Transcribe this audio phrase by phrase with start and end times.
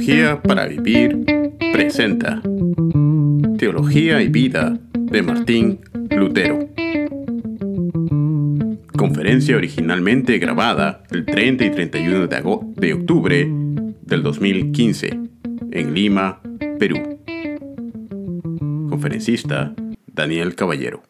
[0.00, 1.26] Teología para Vivir
[1.74, 2.40] presenta
[3.58, 6.70] Teología y Vida de Martín Lutero.
[8.96, 13.46] Conferencia originalmente grabada el 30 y 31 de, octubre
[14.00, 15.20] del 2015
[15.70, 16.40] en Lima,
[16.78, 17.18] Perú.
[18.88, 19.74] Conferencista
[20.06, 21.02] Daniel Caballero.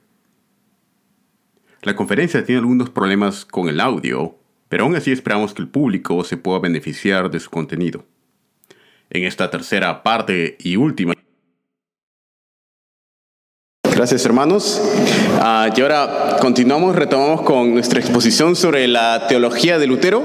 [1.83, 4.37] La conferencia tiene algunos problemas con el audio,
[4.69, 8.05] pero aún así esperamos que el público se pueda beneficiar de su contenido.
[9.11, 11.15] En esta tercera parte y última.
[13.93, 14.81] Gracias hermanos.
[15.41, 20.23] Ah, y ahora continuamos, retomamos con nuestra exposición sobre la teología de Lutero.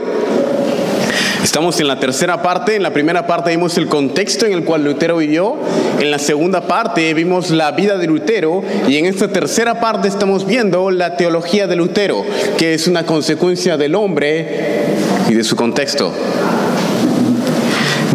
[1.44, 2.76] Estamos en la tercera parte.
[2.76, 5.56] En la primera parte vimos el contexto en el cual Lutero vivió.
[6.00, 8.64] En la segunda parte vimos la vida de Lutero.
[8.88, 12.24] Y en esta tercera parte estamos viendo la teología de Lutero,
[12.58, 14.86] que es una consecuencia del hombre
[15.28, 16.14] y de su contexto.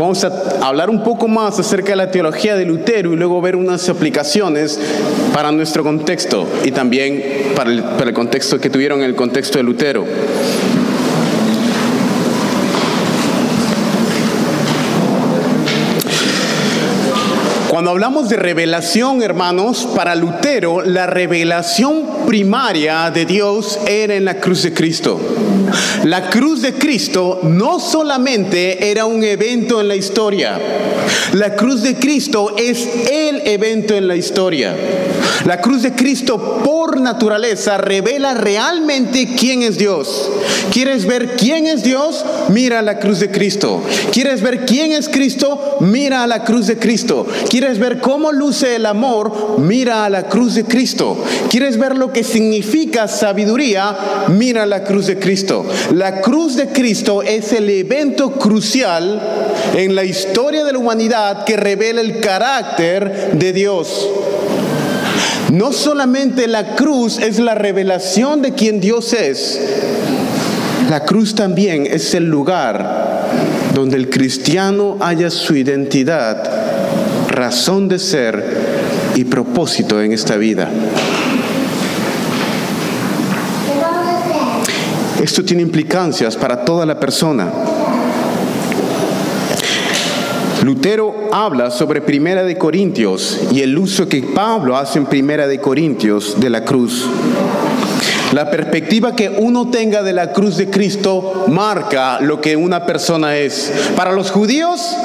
[0.01, 3.55] Vamos a hablar un poco más acerca de la teología de Lutero y luego ver
[3.55, 4.81] unas aplicaciones
[5.35, 10.07] para nuestro contexto y también para el, contexto que tuvieron en el contexto de Lutero.
[17.81, 24.39] Cuando hablamos de revelación, hermanos, para Lutero, la revelación primaria de Dios era en la
[24.39, 25.19] cruz de Cristo.
[26.05, 30.61] La cruz de Cristo no solamente era un evento en la historia,
[31.33, 34.75] la cruz de Cristo es el evento en la historia.
[35.47, 40.29] La cruz de Cristo por naturaleza revela realmente quién es Dios.
[40.73, 42.25] ¿Quieres ver quién es Dios?
[42.49, 43.83] Mira la cruz de Cristo.
[44.13, 45.79] ¿Quieres ver quién es Cristo?
[45.81, 47.27] Mira a la cruz de Cristo.
[47.49, 49.59] ¿Quieres ver cómo luce el amor?
[49.59, 51.23] Mira a la cruz de Cristo.
[51.49, 53.97] ¿Quieres ver lo que significa sabiduría?
[54.29, 55.67] Mira la cruz de Cristo.
[55.93, 59.21] La cruz de Cristo es el evento crucial
[59.75, 64.09] en la historia de la humanidad que revela el carácter de Dios.
[65.53, 69.61] No solamente la cruz es la revelación de quien Dios es,
[70.89, 73.29] la cruz también es el lugar
[73.75, 76.80] donde el cristiano haya su identidad,
[77.51, 78.45] razón de ser
[79.17, 80.69] y propósito en esta vida.
[85.21, 87.51] Esto tiene implicancias para toda la persona.
[90.63, 95.61] Lutero habla sobre Primera de Corintios y el uso que Pablo hace en Primera de
[95.61, 97.05] Corintios de la cruz.
[98.33, 103.37] La perspectiva que uno tenga de la cruz de Cristo marca lo que una persona
[103.37, 103.73] es.
[103.97, 104.97] Para los judíos,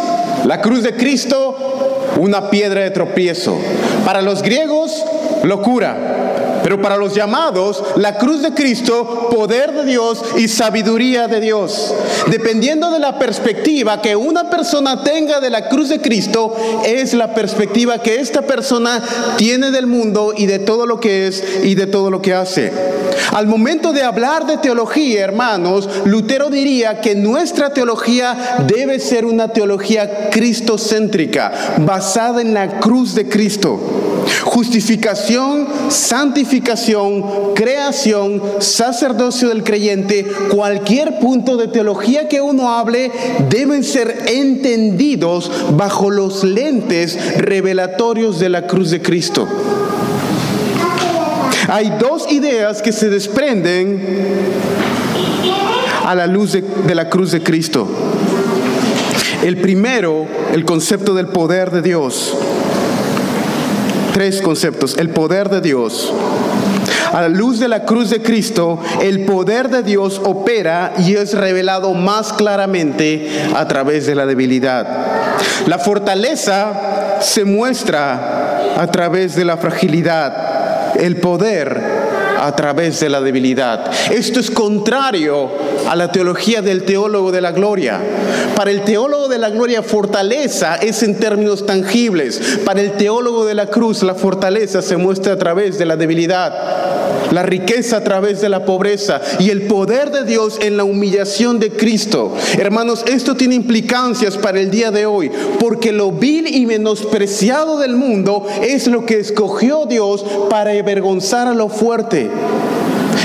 [0.45, 1.84] la cruz de Cristo,
[2.17, 3.59] una piedra de tropiezo.
[4.05, 5.05] Para los griegos,
[5.43, 6.24] locura.
[6.65, 11.93] Pero para los llamados, la cruz de Cristo, poder de Dios y sabiduría de Dios.
[12.31, 17.35] Dependiendo de la perspectiva que una persona tenga de la cruz de Cristo, es la
[17.35, 18.99] perspectiva que esta persona
[19.37, 22.73] tiene del mundo y de todo lo que es y de todo lo que hace.
[23.31, 29.49] Al momento de hablar de teología, hermanos, Lutero diría que nuestra teología debe ser una
[29.49, 33.79] teología cristocéntrica, basada en la cruz de Cristo.
[34.43, 43.11] Justificación, santificación, creación, sacerdocio del creyente, cualquier punto de teología que uno hable
[43.49, 49.47] deben ser entendidos bajo los lentes revelatorios de la cruz de Cristo.
[51.67, 53.99] Hay dos ideas que se desprenden
[56.05, 57.87] a la luz de, de la cruz de Cristo.
[59.43, 62.35] El primero, el concepto del poder de Dios
[64.15, 64.95] tres conceptos.
[64.97, 66.13] El poder de Dios.
[67.11, 71.33] A la luz de la cruz de Cristo, el poder de Dios opera y es
[71.33, 74.87] revelado más claramente a través de la debilidad.
[75.67, 80.95] La fortaleza se muestra a través de la fragilidad.
[80.97, 81.94] El poder
[82.40, 83.91] a través de la debilidad.
[84.12, 85.49] Esto es contrario
[85.87, 87.99] a la teología del teólogo de la gloria.
[88.55, 92.59] Para el teólogo de la gloria, fortaleza es en términos tangibles.
[92.64, 97.32] Para el teólogo de la cruz, la fortaleza se muestra a través de la debilidad,
[97.32, 101.59] la riqueza a través de la pobreza y el poder de Dios en la humillación
[101.59, 102.34] de Cristo.
[102.58, 107.96] Hermanos, esto tiene implicancias para el día de hoy, porque lo vil y menospreciado del
[107.96, 112.24] mundo es lo que escogió Dios para avergonzar a lo fuerte.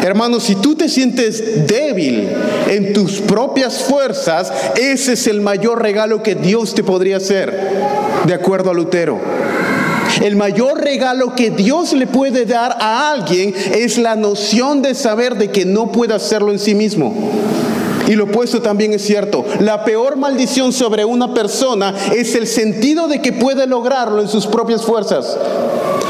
[0.02, 2.29] Hermanos, si tú te sientes débil
[2.69, 7.55] en tus propias fuerzas, ese es el mayor regalo que Dios te podría hacer,
[8.25, 9.20] de acuerdo a Lutero.
[10.23, 15.37] El mayor regalo que Dios le puede dar a alguien es la noción de saber
[15.37, 17.14] de que no puede hacerlo en sí mismo.
[18.08, 19.44] Y lo opuesto también es cierto.
[19.61, 24.46] La peor maldición sobre una persona es el sentido de que puede lograrlo en sus
[24.46, 25.38] propias fuerzas.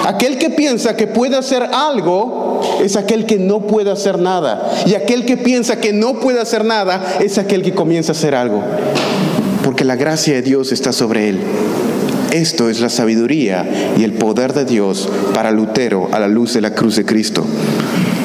[0.06, 2.39] Aquel que piensa que puede hacer algo
[2.82, 4.70] es aquel que no puede hacer nada.
[4.86, 8.34] Y aquel que piensa que no puede hacer nada es aquel que comienza a hacer
[8.34, 8.62] algo.
[9.64, 11.40] Porque la gracia de Dios está sobre él.
[12.32, 16.60] Esto es la sabiduría y el poder de Dios para Lutero a la luz de
[16.60, 17.44] la cruz de Cristo.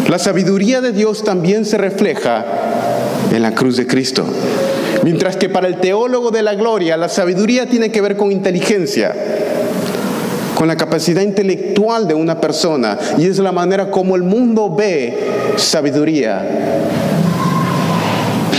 [0.09, 2.45] La sabiduría de Dios también se refleja
[3.33, 4.23] en la cruz de Cristo.
[5.03, 9.13] Mientras que para el teólogo de la gloria la sabiduría tiene que ver con inteligencia,
[10.56, 15.18] con la capacidad intelectual de una persona y es la manera como el mundo ve
[15.57, 16.42] sabiduría.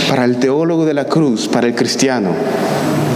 [0.07, 2.29] Para el teólogo de la cruz, para el cristiano,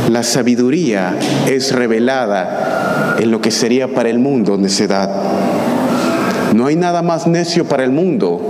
[0.10, 1.16] la sabiduría
[1.48, 5.10] es revelada en lo que sería para el mundo necedad.
[6.54, 8.42] No hay nada más necio para el mundo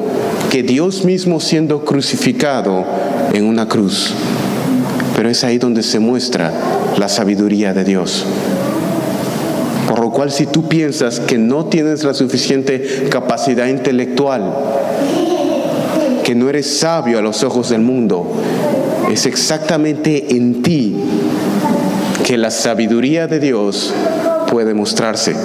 [0.49, 2.83] que Dios mismo siendo crucificado
[3.31, 4.13] en una cruz.
[5.15, 6.51] Pero es ahí donde se muestra
[6.97, 8.25] la sabiduría de Dios.
[10.29, 14.53] Si tú piensas que no tienes la suficiente capacidad intelectual,
[16.23, 18.31] que no eres sabio a los ojos del mundo,
[19.11, 20.95] es exactamente en ti
[22.25, 23.93] que la sabiduría de Dios
[24.49, 25.35] puede mostrarse.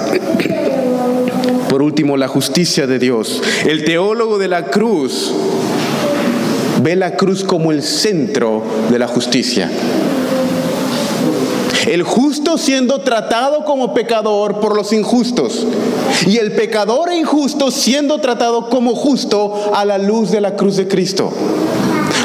[1.69, 3.41] Por último, la justicia de Dios.
[3.65, 5.33] El teólogo de la cruz
[6.81, 9.69] ve la cruz como el centro de la justicia.
[11.87, 15.65] El justo siendo tratado como pecador por los injustos.
[16.25, 20.75] Y el pecador e injusto siendo tratado como justo a la luz de la cruz
[20.75, 21.31] de Cristo.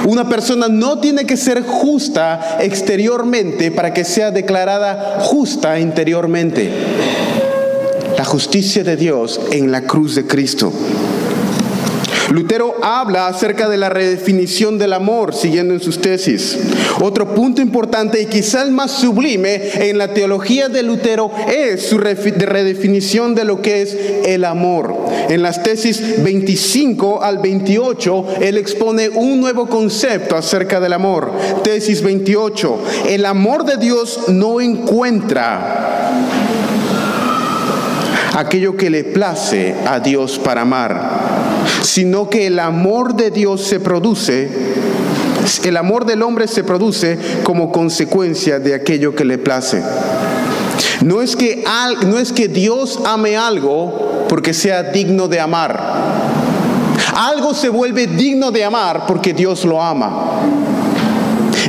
[0.07, 6.71] Una persona no tiene que ser justa exteriormente para que sea declarada justa interiormente.
[8.19, 10.73] La justicia de Dios en la cruz de Cristo.
[12.33, 16.59] Lutero habla acerca de la redefinición del amor, siguiendo en sus tesis.
[17.01, 21.99] Otro punto importante y quizá el más sublime en la teología de Lutero es su
[21.99, 23.95] redefinición de lo que es
[24.25, 24.97] el amor.
[25.29, 31.33] En las tesis 25 al 28, él expone un nuevo concepto acerca del amor.
[31.63, 36.11] Tesis 28, el amor de Dios no encuentra
[38.35, 41.42] aquello que le place a Dios para amar
[41.83, 44.51] sino que el amor de Dios se produce,
[45.65, 49.83] el amor del hombre se produce como consecuencia de aquello que le place.
[51.05, 51.65] No es que,
[52.07, 55.81] no es que Dios ame algo porque sea digno de amar.
[57.15, 60.41] Algo se vuelve digno de amar porque Dios lo ama.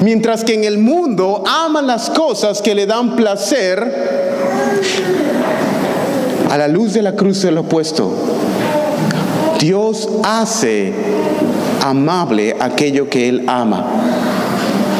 [0.01, 4.13] Mientras que en el mundo aman las cosas que le dan placer,
[6.53, 8.13] a la luz de la cruz del opuesto.
[9.63, 10.91] Dios hace
[11.81, 13.85] amable aquello que Él ama.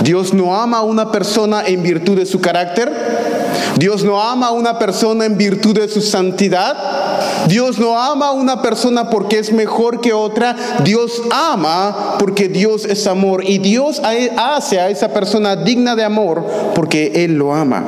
[0.05, 2.89] Dios no ama a una persona en virtud de su carácter.
[3.77, 6.77] Dios no ama a una persona en virtud de su santidad.
[7.49, 10.55] Dios no ama a una persona porque es mejor que otra.
[10.85, 13.43] Dios ama porque Dios es amor.
[13.43, 14.01] Y Dios
[14.37, 16.41] hace a esa persona digna de amor
[16.73, 17.83] porque Él lo ama.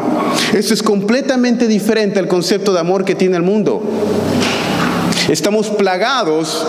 [0.53, 3.81] Esto es completamente diferente al concepto de amor que tiene el mundo.
[5.29, 6.65] Estamos plagados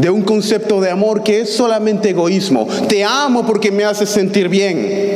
[0.00, 2.66] de un concepto de amor que es solamente egoísmo.
[2.88, 5.10] Te amo porque me hace sentir bien.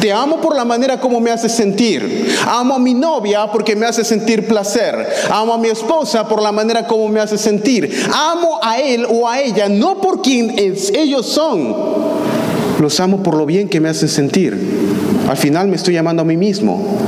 [0.00, 2.36] Te amo por la manera como me hace sentir.
[2.46, 5.08] Amo a mi novia porque me hace sentir placer.
[5.30, 7.90] Amo a mi esposa por la manera como me hace sentir.
[8.12, 11.74] Amo a él o a ella no por quien ellos son.
[12.80, 14.58] Los amo por lo bien que me hacen sentir.
[15.26, 16.98] Al final me estoy llamando a mí mismo.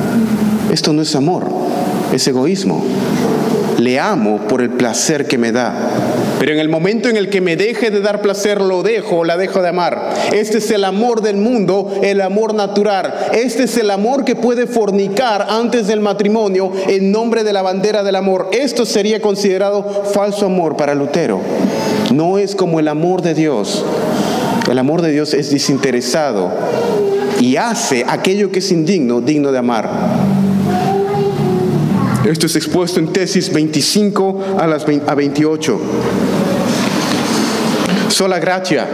[0.73, 1.51] Esto no es amor,
[2.13, 2.83] es egoísmo
[3.85, 5.75] le amo por el placer que me da.
[6.41, 9.37] Pero en el momento en el que me deje de dar placer, lo dejo la
[9.37, 10.15] dejo de amar.
[10.33, 13.15] Este es el amor del mundo, el amor natural.
[13.35, 18.03] Este es el amor que puede fornicar antes del matrimonio en nombre de la bandera
[18.03, 18.49] del amor.
[18.53, 21.41] Esto sería considerado falso amor para Lutero.
[22.13, 23.85] No es como el amor de Dios.
[24.71, 26.51] El amor de Dios es desinteresado
[27.39, 30.54] y hace aquello que es indigno, digno de amar.
[32.25, 35.81] Esto es expuesto en tesis 25 a, las a 28.
[38.09, 38.89] Sola gracia,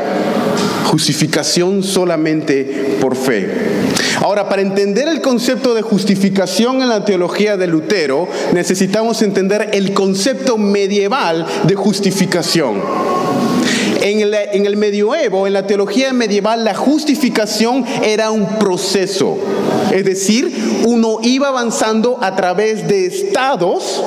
[0.86, 3.48] justificación solamente por fe.
[4.20, 9.94] Ahora, para entender el concepto de justificación en la teología de Lutero, necesitamos entender el
[9.94, 12.82] concepto medieval de justificación.
[14.00, 19.38] En el, en el, medioevo, en la teología medieval, la justificación era un proceso.
[19.92, 24.02] Es decir, uno iba avanzando a través de estados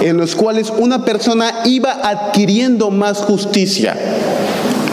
[0.00, 3.96] en los cuales una persona iba adquiriendo más justicia.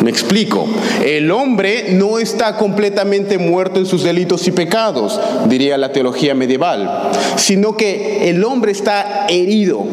[0.03, 0.65] Me explico.
[1.03, 7.11] El hombre no está completamente muerto en sus delitos y pecados, diría la teología medieval,
[7.35, 9.85] sino que el hombre está herido.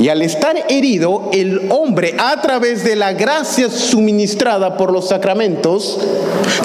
[0.00, 5.98] Y al estar herido, el hombre, a través de la gracia suministrada por los sacramentos,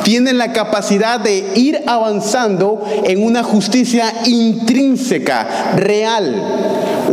[0.04, 6.64] tiene la capacidad de ir avanzando en una justicia intrínseca, real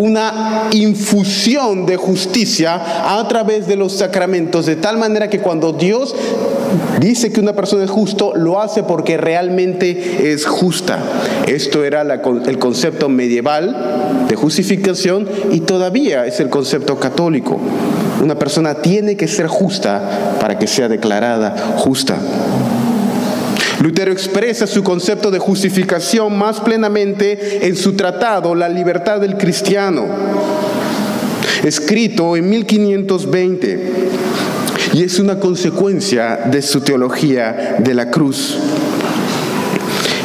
[0.01, 6.15] una infusión de justicia a través de los sacramentos, de tal manera que cuando Dios
[7.01, 10.99] dice que una persona es justo, lo hace porque realmente es justa.
[11.47, 17.61] Esto era el concepto medieval de justificación y todavía es el concepto católico.
[18.23, 22.17] Una persona tiene que ser justa para que sea declarada justa.
[23.81, 30.07] Lutero expresa su concepto de justificación más plenamente en su tratado La libertad del cristiano,
[31.65, 33.93] escrito en 1520,
[34.93, 38.59] y es una consecuencia de su teología de la cruz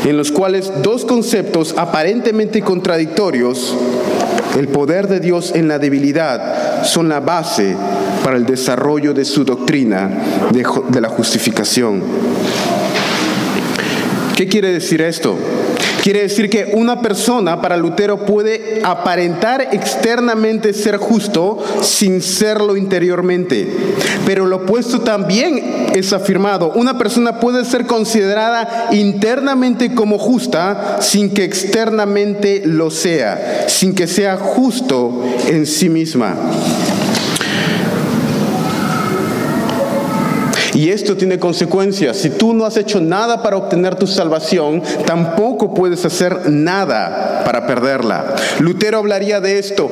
[0.05, 3.75] en los cuales dos conceptos aparentemente contradictorios,
[4.55, 7.75] el poder de Dios en la debilidad, son la base
[8.23, 10.09] para el desarrollo de su doctrina
[10.51, 12.03] de, la justificación.
[14.35, 15.37] ¿Qué quiere decir esto?
[16.03, 23.67] Quiere decir que una persona para Lutero puede aparentar externamente ser justo sin serlo interiormente.
[24.25, 26.73] Pero lo opuesto también es afirmado.
[26.75, 34.05] Una persona puede ser considerada internamente como justa sin que externamente lo sea, sin que
[34.05, 36.35] sea justo en sí misma.
[40.75, 42.17] Y esto tiene consecuencias.
[42.17, 47.65] Si tú no has hecho nada para obtener tu salvación, tampoco puedes hacer nada para
[47.65, 48.35] perderla.
[48.59, 49.89] Lutero hablaría de esto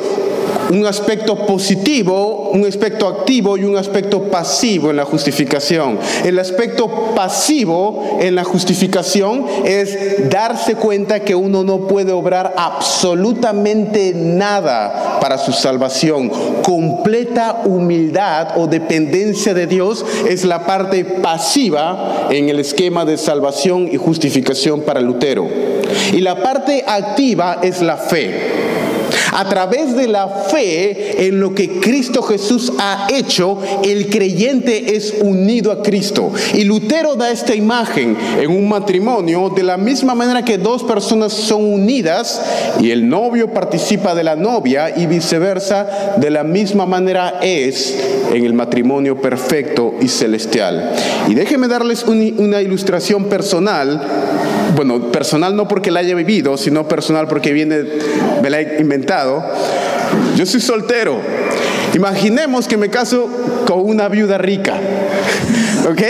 [0.70, 6.00] un aspecto positivo, un aspecto activo y un aspecto pasivo en la justificación.
[6.24, 14.14] El aspecto pasivo en la justificación es darse cuenta que uno no puede obrar absolutamente
[14.16, 16.30] nada para su salvación.
[16.64, 23.90] Completa humildad o dependencia de Dios es la parte pasiva en el esquema de salvación
[23.92, 25.48] y justificación para Lutero.
[26.12, 28.93] Y la parte activa es la fe.
[29.34, 35.16] A través de la fe en lo que Cristo Jesús ha hecho, el creyente es
[35.22, 36.32] unido a Cristo.
[36.54, 41.34] Y Lutero da esta imagen en un matrimonio de la misma manera que dos personas
[41.34, 42.42] son unidas
[42.80, 47.98] y el novio participa de la novia y viceversa, de la misma manera es
[48.32, 50.92] en el matrimonio perfecto y celestial.
[51.28, 54.02] Y déjenme darles una ilustración personal
[54.76, 57.84] bueno, personal no porque la haya vivido, sino personal porque viene,
[58.42, 59.44] me la he inventado.
[60.36, 61.20] Yo soy soltero.
[61.94, 63.30] Imaginemos que me caso
[63.68, 64.80] con una viuda rica.
[65.90, 66.02] ¿Ok?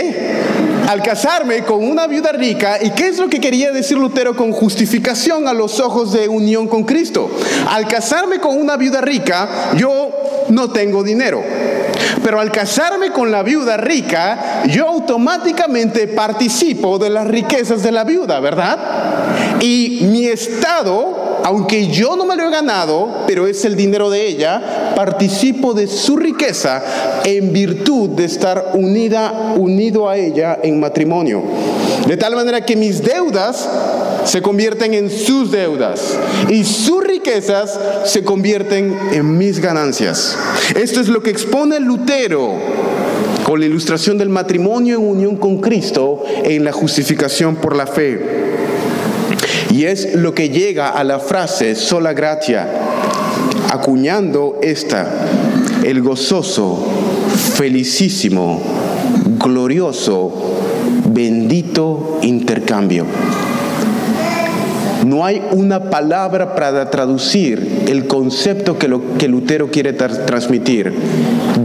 [0.88, 4.52] Al casarme con una viuda rica, ¿y qué es lo que quería decir Lutero con
[4.52, 7.30] justificación a los ojos de unión con Cristo?
[7.70, 10.10] Al casarme con una viuda rica, yo
[10.50, 11.42] no tengo dinero.
[12.22, 18.04] Pero al casarme con la viuda rica, yo automáticamente participo de las riquezas de la
[18.04, 18.78] viuda, ¿verdad?
[19.60, 24.26] Y mi estado, aunque yo no me lo he ganado, pero es el dinero de
[24.26, 26.82] ella, participo de su riqueza
[27.24, 31.42] en virtud de estar unida, unido a ella en matrimonio.
[32.06, 33.68] De tal manera que mis deudas
[34.24, 36.14] se convierten en sus deudas
[36.48, 40.36] y sus riquezas se convierten en mis ganancias.
[40.76, 42.52] Esto es lo que expone Lutero
[43.44, 48.20] con la ilustración del matrimonio en unión con Cristo en la justificación por la fe.
[49.70, 52.68] Y es lo que llega a la frase sola gratia,
[53.72, 55.26] acuñando esta,
[55.82, 56.86] el gozoso,
[57.54, 58.60] felicísimo,
[59.38, 60.30] glorioso,
[61.06, 63.06] bendito intercambio.
[65.04, 70.92] No hay una palabra para traducir el concepto que, lo, que Lutero quiere transmitir.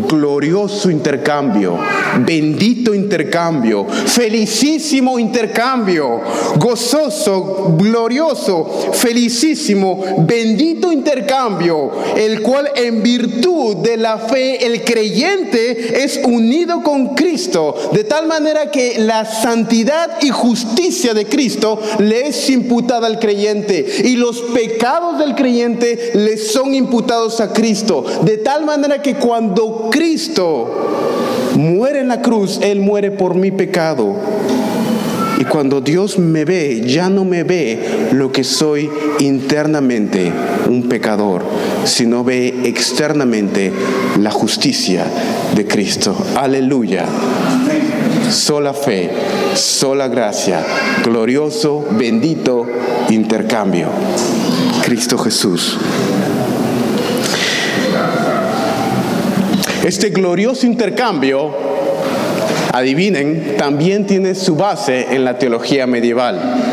[0.10, 1.78] Glorioso intercambio,
[2.26, 6.22] bendito intercambio, felicísimo intercambio,
[6.58, 16.20] gozoso, glorioso, felicísimo, bendito intercambio, el cual en virtud de la fe el creyente es
[16.26, 22.50] unido con Cristo, de tal manera que la santidad y justicia de Cristo le es
[22.50, 28.04] imputada al creyente y los pecados del creyente le son imputados a Cristo.
[28.24, 29.99] De tal manera que cuando Cristo
[31.56, 34.16] muere en la cruz, Él muere por mi pecado
[35.40, 38.90] Y cuando Dios me ve, ya no me ve lo que soy
[39.20, 40.32] internamente,
[40.68, 41.44] un pecador,
[41.86, 43.72] sino ve externamente
[44.20, 45.06] la justicia
[45.56, 46.14] de Cristo.
[46.36, 47.06] Aleluya.
[48.30, 49.12] Sola fe,
[49.56, 50.62] sola gracia,
[51.06, 52.68] glorioso, bendito
[53.10, 53.88] intercambio.
[54.84, 55.78] Cristo Jesús.
[59.84, 61.56] Este glorioso intercambio,
[62.74, 66.69] adivinen, también tiene su base en la teología medieval.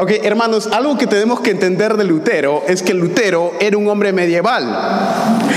[0.00, 4.12] Ok, hermanos, algo que tenemos que entender de Lutero es que Lutero era un hombre
[4.12, 4.64] medieval.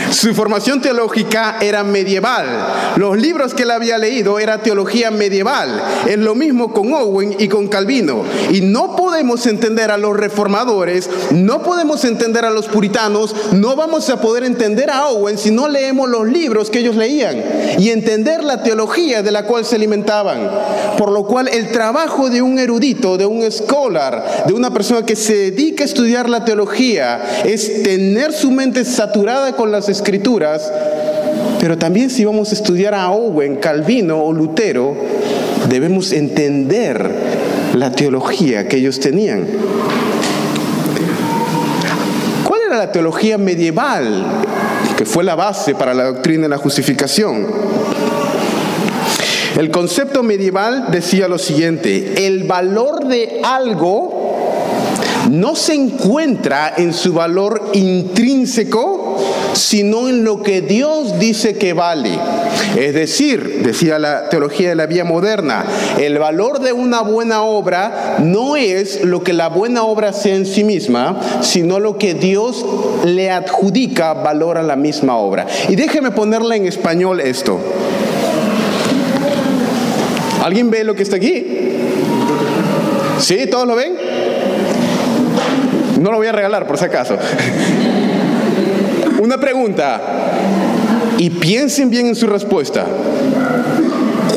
[0.10, 2.48] Su formación teológica era medieval.
[2.96, 5.80] Los libros que él había leído era teología medieval.
[6.08, 8.24] Es lo mismo con Owen y con Calvino.
[8.52, 14.10] Y no podemos entender a los reformadores, no podemos entender a los puritanos, no vamos
[14.10, 17.44] a poder entender a Owen si no leemos los libros que ellos leían
[17.78, 20.50] y entender la teología de la cual se alimentaban.
[20.98, 25.16] Por lo cual el trabajo de un erudito, de un scholar, de una persona que
[25.16, 30.72] se dedica a estudiar la teología es tener su mente saturada con las escrituras,
[31.60, 34.96] pero también si vamos a estudiar a Owen, Calvino o Lutero,
[35.70, 37.12] debemos entender
[37.76, 39.48] la teología que ellos tenían.
[42.44, 44.26] ¿Cuál era la teología medieval
[44.98, 47.48] que fue la base para la doctrina de la justificación?
[49.62, 54.40] El concepto medieval decía lo siguiente, el valor de algo
[55.30, 59.20] no se encuentra en su valor intrínseco,
[59.54, 62.18] sino en lo que Dios dice que vale.
[62.76, 65.64] Es decir, decía la teología de la vía moderna,
[66.00, 70.48] el valor de una buena obra no es lo que la buena obra sea en
[70.48, 72.66] sí misma, sino lo que Dios
[73.06, 75.46] le adjudica valor a la misma obra.
[75.70, 77.60] Y déjeme ponerle en español esto.
[80.42, 81.46] ¿Alguien ve lo que está aquí?
[83.20, 83.46] ¿Sí?
[83.50, 83.94] ¿Todos lo ven?
[86.02, 87.16] No lo voy a regalar por si acaso.
[89.22, 90.02] Una pregunta.
[91.20, 92.88] Y piensen bien en su respuesta.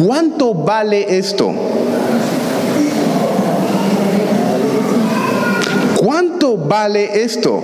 [0.07, 1.55] ¿Cuánto vale esto?
[5.97, 7.63] ¿Cuánto vale esto?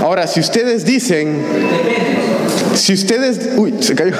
[0.00, 1.42] Ahora, si ustedes dicen,
[2.74, 4.14] si ustedes, uy, se cayó.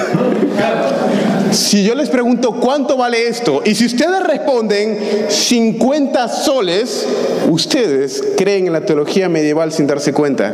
[1.51, 4.97] Si yo les pregunto cuánto vale esto y si ustedes responden
[5.29, 7.05] 50 soles,
[7.49, 10.53] ustedes creen en la teología medieval sin darse cuenta.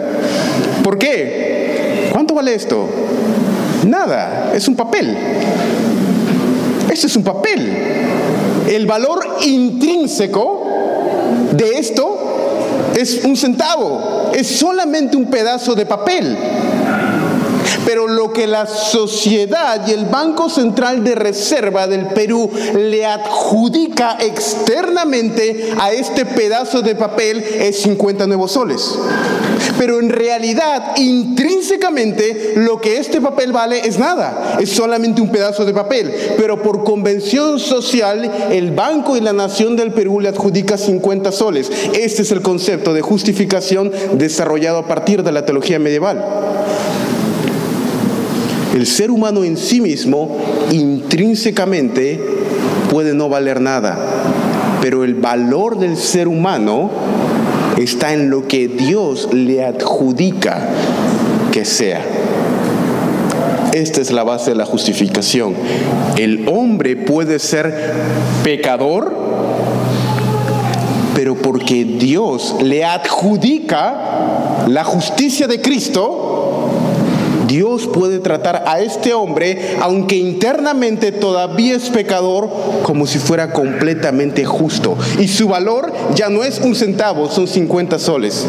[0.83, 2.09] ¿Por qué?
[2.11, 2.89] ¿Cuánto vale esto?
[3.87, 5.15] Nada, es un papel.
[6.91, 7.77] Esto es un papel.
[8.67, 10.67] El valor intrínseco
[11.53, 16.37] de esto es un centavo, es solamente un pedazo de papel.
[17.85, 24.17] Pero lo que la sociedad y el Banco Central de Reserva del Perú le adjudica
[24.19, 28.95] externamente a este pedazo de papel es 50 nuevos soles.
[29.77, 35.65] Pero en realidad, intrínsecamente, lo que este papel vale es nada, es solamente un pedazo
[35.65, 36.13] de papel.
[36.37, 41.71] Pero por convención social, el Banco y la Nación del Perú le adjudica 50 soles.
[41.93, 46.25] Este es el concepto de justificación desarrollado a partir de la teología medieval.
[48.79, 50.37] El ser humano en sí mismo
[50.71, 52.17] intrínsecamente
[52.89, 53.99] puede no valer nada,
[54.81, 56.89] pero el valor del ser humano
[57.77, 60.69] está en lo que Dios le adjudica
[61.51, 62.01] que sea.
[63.73, 65.55] Esta es la base de la justificación.
[66.15, 67.93] El hombre puede ser
[68.45, 69.13] pecador,
[71.15, 76.48] pero porque Dios le adjudica la justicia de Cristo,
[77.49, 82.47] Dios puede tratar a este hombre, aunque internamente todavía es pecador,
[82.83, 84.95] como si fuera completamente justo.
[85.19, 88.45] Y su valor ya no es un centavo, son 50 soles.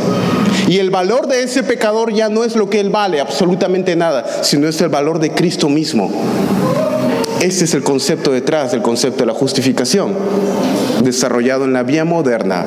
[0.69, 4.45] Y el valor de ese pecador ya no es lo que él vale, absolutamente nada,
[4.45, 6.11] sino es el valor de Cristo mismo.
[7.41, 10.15] Este es el concepto detrás del concepto de la justificación,
[11.03, 12.67] desarrollado en la vía moderna,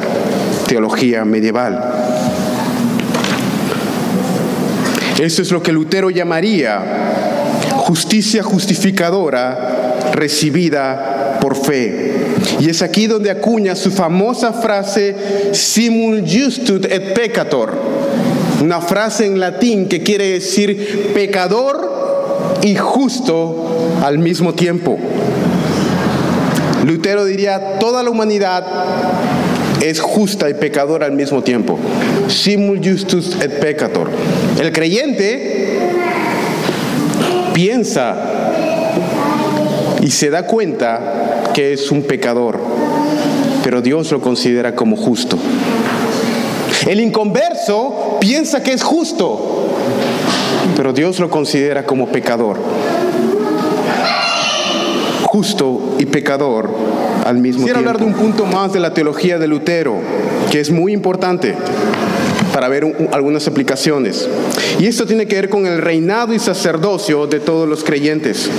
[0.67, 2.12] teología medieval.
[5.19, 7.03] Eso es lo que Lutero llamaría
[7.83, 12.13] justicia justificadora recibida por fe.
[12.59, 17.73] Y es aquí donde acuña su famosa frase simul justud et peccator,
[18.61, 24.97] una frase en latín que quiere decir pecador y justo al mismo tiempo.
[26.85, 28.65] Lutero diría, toda la humanidad
[29.89, 31.77] es justa y pecadora al mismo tiempo.
[32.27, 34.09] Simul justus et peccator.
[34.59, 35.79] El creyente
[37.53, 38.15] piensa
[40.01, 42.59] y se da cuenta que es un pecador,
[43.63, 45.37] pero Dios lo considera como justo.
[46.87, 49.67] El inconverso piensa que es justo,
[50.75, 52.57] pero Dios lo considera como pecador.
[55.23, 57.65] Justo y pecador al mismo tiempo.
[57.65, 59.99] Quiero hablar de un punto más de la teología de Lutero,
[60.51, 61.55] que es muy importante
[62.53, 64.29] para ver algunas aplicaciones.
[64.79, 68.49] Y esto tiene que ver con el reinado y sacerdocio de todos los creyentes.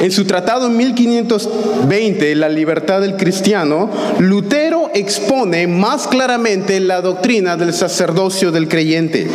[0.00, 7.56] En su tratado en 1520, La libertad del cristiano, Lutero expone más claramente la doctrina
[7.58, 9.28] del sacerdocio del creyente.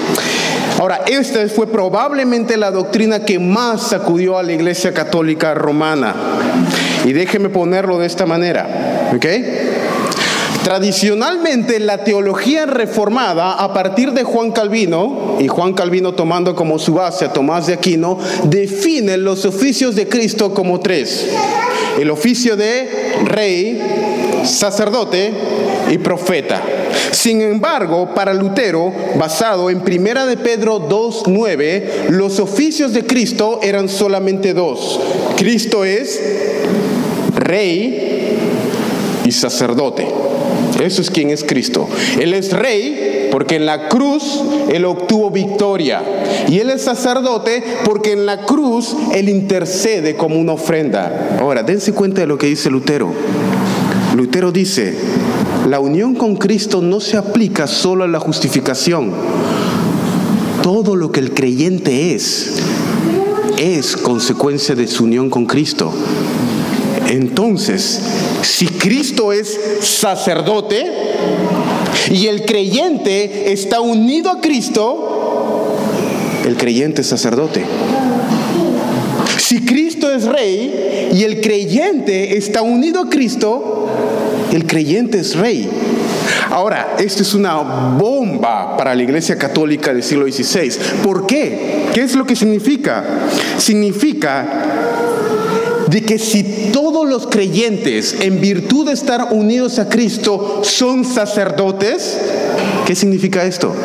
[0.79, 6.15] Ahora, esta fue probablemente la doctrina que más sacudió a la Iglesia Católica Romana.
[7.05, 9.25] Y déjeme ponerlo de esta manera, ¿ok?
[10.63, 16.95] Tradicionalmente la teología reformada a partir de Juan Calvino, y Juan Calvino tomando como su
[16.95, 21.27] base a Tomás de Aquino, define los oficios de Cristo como tres.
[21.99, 22.89] El oficio de
[23.25, 23.79] rey,
[24.43, 25.31] sacerdote
[25.91, 26.63] y profeta.
[27.11, 33.87] Sin embargo, para Lutero, basado en Primera de Pedro 2:9, los oficios de Cristo eran
[33.87, 34.99] solamente dos.
[35.37, 36.19] Cristo es
[37.45, 38.37] rey
[39.25, 40.07] y sacerdote.
[40.83, 41.87] Eso es quien es Cristo.
[42.19, 46.03] Él es rey porque en la cruz Él obtuvo victoria.
[46.49, 51.37] Y Él es sacerdote porque en la cruz Él intercede como una ofrenda.
[51.39, 53.13] Ahora, dense cuenta de lo que dice Lutero.
[54.15, 54.95] Lutero dice,
[55.67, 59.11] la unión con Cristo no se aplica solo a la justificación.
[60.61, 62.57] Todo lo que el creyente es,
[63.57, 65.93] es consecuencia de su unión con Cristo.
[67.07, 67.99] Entonces,
[68.41, 70.85] si Cristo es sacerdote
[72.11, 75.75] y el creyente está unido a Cristo,
[76.45, 77.63] el creyente es sacerdote.
[79.37, 83.87] Si Cristo es rey y el creyente está unido a Cristo,
[84.51, 85.69] el creyente es rey.
[86.49, 90.71] Ahora, esto es una bomba para la Iglesia Católica del siglo XVI.
[91.03, 91.89] ¿Por qué?
[91.93, 93.03] ¿Qué es lo que significa?
[93.57, 94.47] Significa
[95.87, 96.71] de que si
[97.05, 102.19] todos los creyentes, en virtud de estar unidos a Cristo, son sacerdotes,
[102.87, 103.75] ¿qué significa esto?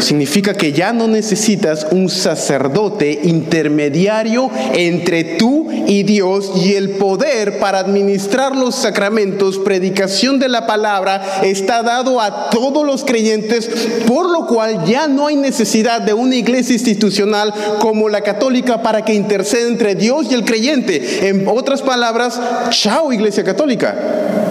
[0.00, 7.58] Significa que ya no necesitas un sacerdote intermediario entre tú y Dios y el poder
[7.58, 13.68] para administrar los sacramentos, predicación de la palabra, está dado a todos los creyentes,
[14.06, 19.04] por lo cual ya no hay necesidad de una iglesia institucional como la católica para
[19.04, 21.28] que interceda entre Dios y el creyente.
[21.28, 24.45] En otras palabras, chao iglesia católica.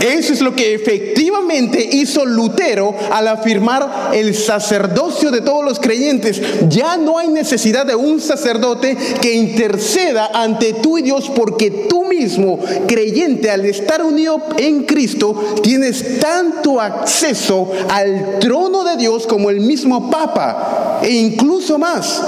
[0.00, 6.40] Eso es lo que efectivamente hizo Lutero al afirmar el sacerdocio de todos los creyentes.
[6.68, 12.04] Ya no hay necesidad de un sacerdote que interceda ante tú y Dios porque tú
[12.04, 19.50] mismo, creyente, al estar unido en Cristo, tienes tanto acceso al trono de Dios como
[19.50, 22.22] el mismo Papa e incluso más.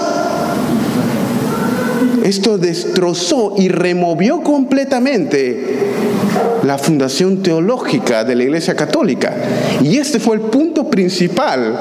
[2.24, 5.78] Esto destrozó y removió completamente
[6.70, 9.34] la fundación teológica de la Iglesia Católica.
[9.82, 11.76] Y este fue el punto principal,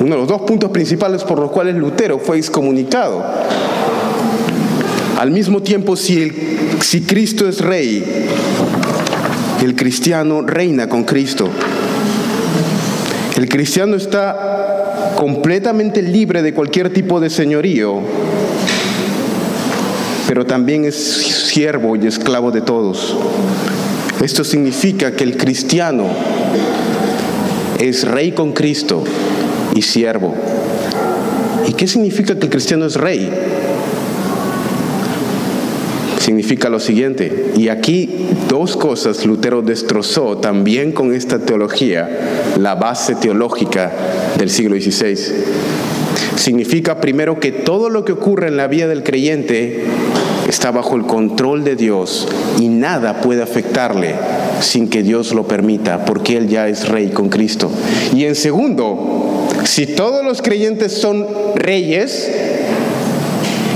[0.00, 3.24] uno de los dos puntos principales por los cuales Lutero fue excomunicado.
[5.18, 6.30] Al mismo tiempo, si,
[6.82, 8.04] si Cristo es rey,
[9.60, 11.48] el cristiano reina con Cristo.
[13.36, 18.02] El cristiano está completamente libre de cualquier tipo de señorío
[20.32, 23.14] pero también es siervo y esclavo de todos.
[24.24, 26.06] Esto significa que el cristiano
[27.78, 29.04] es rey con Cristo
[29.74, 30.34] y siervo.
[31.68, 33.30] ¿Y qué significa que el cristiano es rey?
[36.18, 42.08] Significa lo siguiente, y aquí dos cosas Lutero destrozó también con esta teología,
[42.58, 43.92] la base teológica
[44.38, 45.81] del siglo XVI.
[46.36, 49.84] Significa primero que todo lo que ocurre en la vida del creyente
[50.48, 54.14] está bajo el control de Dios y nada puede afectarle
[54.60, 57.70] sin que Dios lo permita, porque Él ya es rey con Cristo.
[58.14, 62.30] Y en segundo, si todos los creyentes son reyes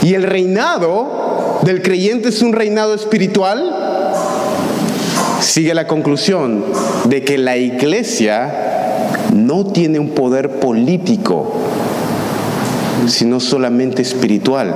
[0.02, 3.74] y el reinado del creyente es un reinado espiritual,
[5.40, 6.64] sigue la conclusión
[7.04, 8.66] de que la iglesia
[9.34, 11.52] no tiene un poder político,
[13.06, 14.74] sino solamente espiritual.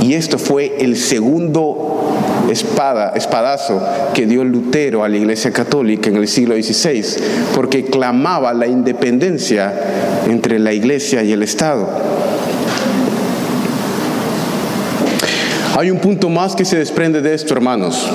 [0.00, 2.14] Y esto fue el segundo
[2.50, 7.04] espada, espadazo que dio Lutero a la Iglesia Católica en el siglo XVI,
[7.54, 9.72] porque clamaba la independencia
[10.28, 11.88] entre la Iglesia y el Estado.
[15.76, 18.08] Hay un punto más que se desprende de esto, hermanos.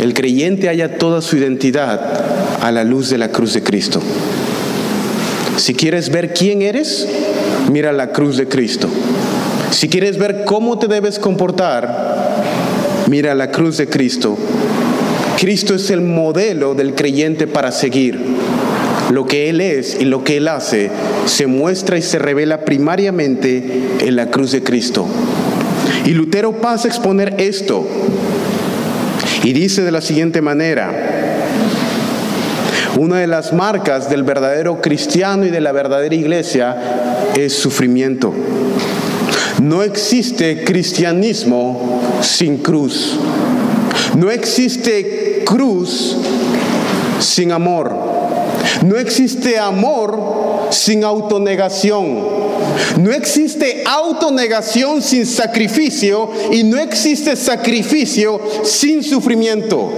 [0.00, 2.00] El creyente halla toda su identidad
[2.60, 4.00] a la luz de la cruz de Cristo.
[5.60, 7.06] Si quieres ver quién eres,
[7.70, 8.88] mira la cruz de Cristo.
[9.70, 14.38] Si quieres ver cómo te debes comportar, mira la cruz de Cristo.
[15.38, 18.18] Cristo es el modelo del creyente para seguir.
[19.10, 20.90] Lo que Él es y lo que Él hace
[21.26, 25.04] se muestra y se revela primariamente en la cruz de Cristo.
[26.06, 27.86] Y Lutero pasa a exponer esto
[29.44, 31.19] y dice de la siguiente manera,
[32.98, 36.76] una de las marcas del verdadero cristiano y de la verdadera iglesia
[37.36, 38.32] es sufrimiento.
[39.62, 43.18] No existe cristianismo sin cruz.
[44.16, 46.16] No existe cruz
[47.20, 47.94] sin amor.
[48.84, 52.49] No existe amor sin autonegación.
[52.98, 59.90] No existe autonegación sin sacrificio y no existe sacrificio sin sufrimiento.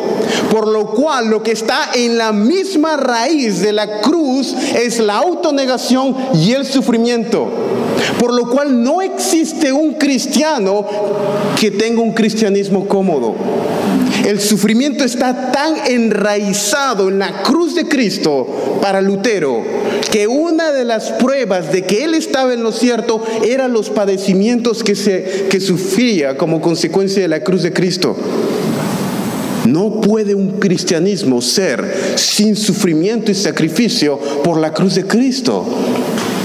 [0.51, 5.19] Por lo cual lo que está en la misma raíz de la cruz es la
[5.19, 7.49] autonegación y el sufrimiento.
[8.19, 10.87] Por lo cual no existe un cristiano
[11.59, 13.35] que tenga un cristianismo cómodo.
[14.25, 19.63] El sufrimiento está tan enraizado en la cruz de Cristo para Lutero
[20.11, 24.85] que una de las pruebas de que él estaba en lo cierto eran los padecimientos
[24.85, 28.17] que, se, que sufría como consecuencia de la cruz de Cristo.
[29.67, 35.65] No puede un cristianismo ser sin sufrimiento y sacrificio por la cruz de Cristo.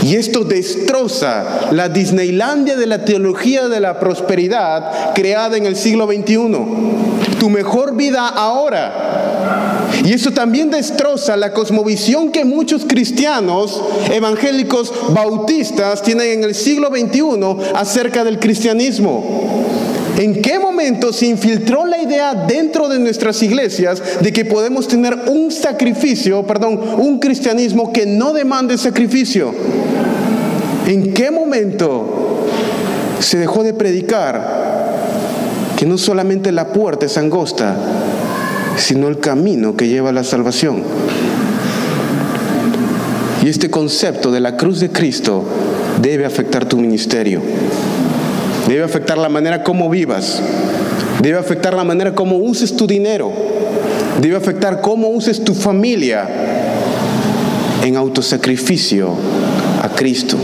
[0.04, 6.06] Y esto destroza la Disneylandia de la teología de la prosperidad creada en el siglo
[6.06, 7.27] XXI.
[7.40, 9.88] Tu mejor vida ahora.
[10.04, 16.90] Y eso también destroza la cosmovisión que muchos cristianos evangélicos bautistas tienen en el siglo
[16.90, 19.66] XXI acerca del cristianismo.
[20.18, 25.16] ¿En qué momento se infiltró la idea dentro de nuestras iglesias de que podemos tener
[25.28, 29.54] un sacrificio, perdón, un cristianismo que no demande sacrificio?
[30.88, 32.46] ¿En qué momento
[33.20, 34.77] se dejó de predicar
[35.78, 37.78] que no solamente la puerta es angosta,
[38.76, 40.84] sino el camino que lleva a la salvación?
[43.42, 45.46] Y este concepto de la cruz de Cristo
[46.02, 47.42] debe afectar tu ministerio
[48.68, 50.42] debe afectar la manera como vivas,
[51.22, 53.32] debe afectar la manera como uses tu dinero,
[54.22, 56.28] debe afectar cómo uses tu familia
[57.84, 59.14] en autosacrificio
[59.82, 60.38] a Cristo.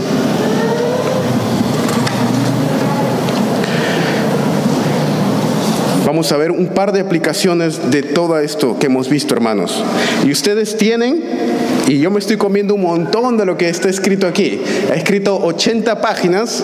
[6.14, 9.82] Vamos a ver un par de aplicaciones de todo esto que hemos visto, hermanos.
[10.24, 11.24] Y ustedes tienen
[11.88, 14.60] y yo me estoy comiendo un montón de lo que está escrito aquí.
[14.92, 16.62] He escrito 80 páginas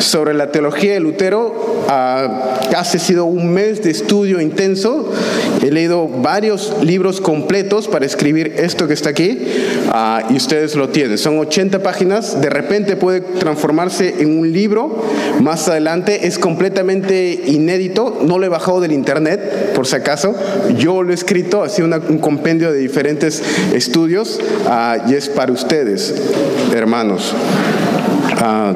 [0.00, 1.84] sobre la teología de Lutero.
[1.88, 5.12] Ah, hace sido un mes de estudio intenso.
[5.62, 9.38] He leído varios libros completos para escribir esto que está aquí.
[9.98, 11.16] Ah, y ustedes lo tienen.
[11.16, 12.38] Son 80 páginas.
[12.42, 15.02] De repente puede transformarse en un libro.
[15.40, 18.20] Más adelante es completamente inédito.
[18.22, 20.34] No lo he bajado del internet, por si acaso.
[20.76, 21.62] Yo lo he escrito.
[21.62, 24.38] Ha sido un compendio de diferentes estudios.
[24.66, 26.14] Ah, y es para ustedes,
[26.74, 27.34] hermanos.
[28.36, 28.74] Ah,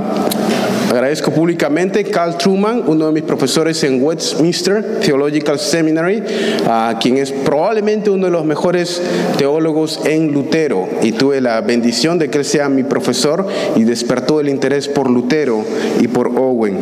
[0.91, 6.23] agradezco públicamente a Carl Truman, uno de mis profesores en Westminster Theological Seminary,
[6.67, 9.01] a quien es probablemente uno de los mejores
[9.39, 10.89] teólogos en Lutero.
[11.03, 15.09] Y tuve la bendición de que él sea mi profesor y despertó el interés por
[15.09, 15.65] Lutero
[16.01, 16.79] y por Owen.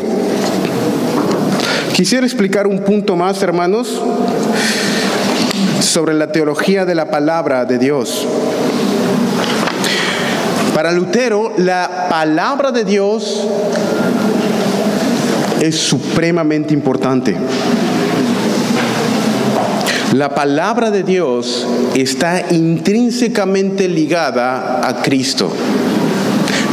[1.92, 4.00] Quisiera explicar un punto más, hermanos,
[5.80, 8.26] sobre la teología de la palabra de Dios.
[10.78, 13.44] Para Lutero, la palabra de Dios
[15.60, 17.34] es supremamente importante.
[20.12, 25.50] La palabra de Dios está intrínsecamente ligada a Cristo.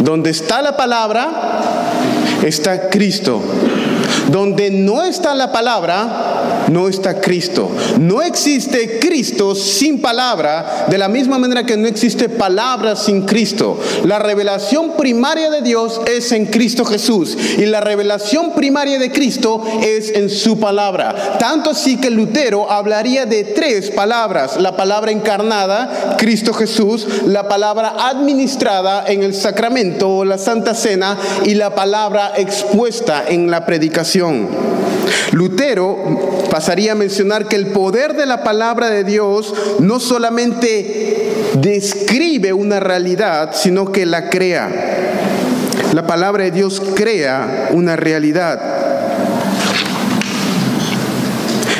[0.04, 1.63] Donde está la palabra,
[2.44, 3.41] está Cristo.
[4.32, 7.70] Donde no está la palabra, no está Cristo.
[8.00, 13.80] No existe Cristo sin palabra, de la misma manera que no existe palabra sin Cristo.
[14.04, 19.63] La revelación primaria de Dios es en Cristo Jesús y la revelación primaria de Cristo
[19.82, 21.38] es en su palabra.
[21.39, 24.58] Tanto así que Lutero hablaría de tres palabras.
[24.58, 31.18] La palabra encarnada, Cristo Jesús, la palabra administrada en el sacramento o la Santa Cena
[31.46, 34.05] y la palabra expuesta en la predicación.
[35.32, 42.54] Lutero pasaría a mencionar que el poder de la palabra de Dios no solamente describe
[42.54, 44.70] una realidad, sino que la crea.
[45.94, 48.62] La palabra de Dios crea una realidad.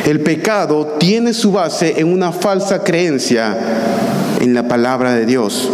[0.06, 3.58] El pecado tiene su base en una falsa creencia
[4.40, 5.70] en la palabra de Dios.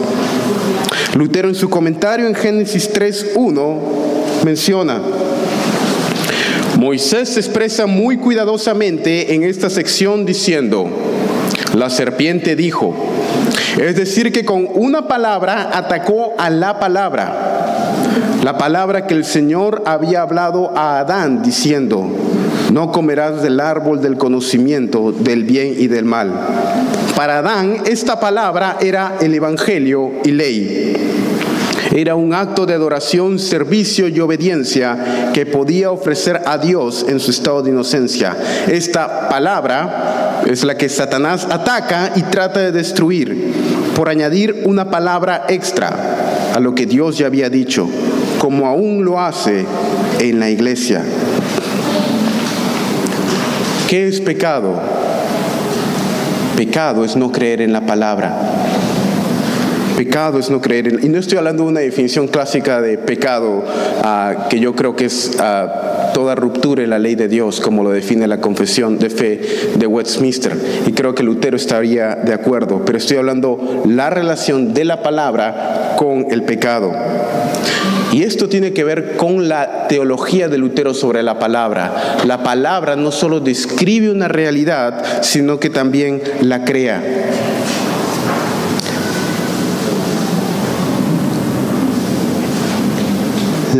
[1.16, 5.02] Lutero en su comentario en Génesis 3.1 menciona,
[6.82, 10.90] Moisés se expresa muy cuidadosamente en esta sección diciendo,
[11.76, 12.96] la serpiente dijo,
[13.80, 17.94] es decir, que con una palabra atacó a la palabra,
[18.44, 22.08] la palabra que el Señor había hablado a Adán diciendo,
[22.74, 26.34] no comerás del árbol del conocimiento del bien y del mal.
[27.16, 30.98] Para Adán esta palabra era el Evangelio y ley.
[31.94, 37.32] Era un acto de adoración, servicio y obediencia que podía ofrecer a Dios en su
[37.32, 38.38] estado de inocencia.
[38.68, 43.54] Esta palabra es la que Satanás ataca y trata de destruir
[43.96, 47.90] por añadir una palabra extra a lo que Dios ya había dicho,
[48.40, 49.66] como aún lo hace
[50.20, 51.04] en la iglesia.
[53.90, 54.80] ¿Qué es pecado?
[56.56, 58.61] Pecado es no creer en la palabra.
[60.02, 61.06] Pecado es no creer en...
[61.06, 63.64] Y no estoy hablando de una definición clásica de pecado
[64.02, 67.84] ah, que yo creo que es ah, toda ruptura en la ley de Dios, como
[67.84, 69.40] lo define la confesión de fe
[69.76, 70.58] de Westminster.
[70.88, 72.84] Y creo que Lutero estaría de acuerdo.
[72.84, 76.92] Pero estoy hablando la relación de la palabra con el pecado.
[78.12, 82.18] Y esto tiene que ver con la teología de Lutero sobre la palabra.
[82.26, 87.04] La palabra no solo describe una realidad, sino que también la crea.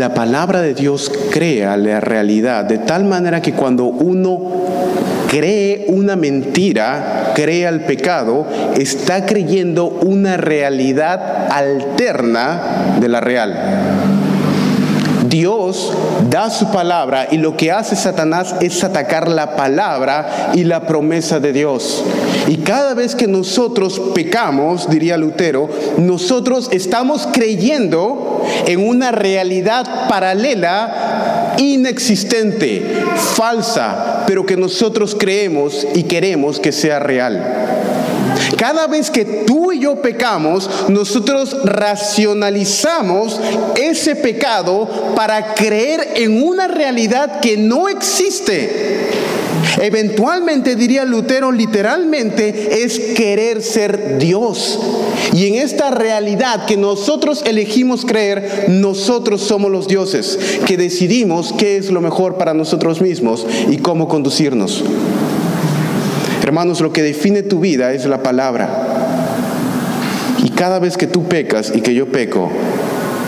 [0.02, 4.40] La palabra de Dios crea la realidad de tal manera que cuando uno
[5.28, 8.44] cree una mentira, crea el pecado,
[8.76, 14.01] está creyendo una realidad alterna de la real.
[15.32, 15.90] Dios
[16.28, 21.40] da su palabra y lo que hace Satanás es atacar la palabra y la promesa
[21.40, 22.04] de Dios.
[22.48, 31.54] Y cada vez que nosotros pecamos, diría Lutero, nosotros estamos creyendo en una realidad paralela,
[31.56, 32.82] inexistente,
[33.16, 37.91] falsa, pero que nosotros creemos y queremos que sea real.
[38.56, 43.40] Cada vez que tú y yo pecamos, nosotros racionalizamos
[43.76, 49.10] ese pecado para creer en una realidad que no existe.
[49.80, 54.78] Eventualmente, diría Lutero, literalmente es querer ser Dios.
[55.32, 61.76] Y en esta realidad que nosotros elegimos creer, nosotros somos los dioses, que decidimos qué
[61.76, 64.84] es lo mejor para nosotros mismos y cómo conducirnos.
[66.52, 68.68] Hermanos, lo que define tu vida es la palabra.
[70.44, 72.50] Y cada vez que tú pecas y que yo peco,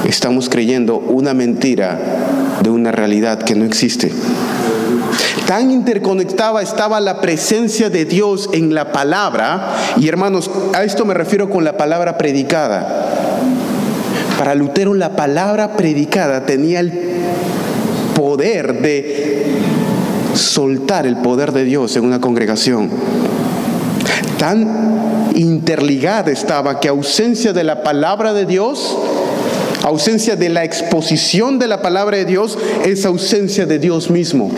[0.06, 1.98] estamos creyendo una mentira
[2.62, 4.12] de una realidad que no existe.
[5.46, 11.14] Tan interconectada estaba la presencia de Dios en la palabra, y hermanos, a esto me
[11.14, 13.06] refiero con la palabra predicada.
[14.36, 16.92] Para Lutero la palabra predicada tenía el
[18.14, 19.43] poder de
[20.36, 22.90] soltar el poder de Dios en una congregación.
[24.38, 28.96] Tan interligada estaba que ausencia de la palabra de Dios,
[29.82, 34.50] ausencia de la exposición de la palabra de Dios, es ausencia de Dios mismo.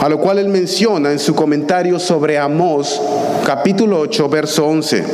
[0.00, 3.00] A lo cual él menciona en su comentario sobre Amós,
[3.44, 5.04] capítulo 8, verso 11.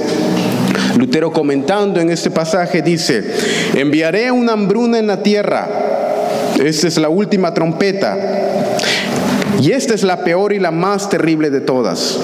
[0.96, 3.24] Lutero comentando en este pasaje dice,
[3.74, 5.68] enviaré una hambruna en la tierra.
[6.58, 8.18] Esta es la última trompeta
[9.60, 12.18] y esta es la peor y la más terrible de todas.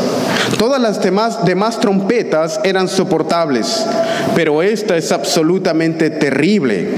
[0.59, 3.85] Todas las demás, trompetas eran soportables,
[4.35, 6.89] pero esta es absolutamente terrible.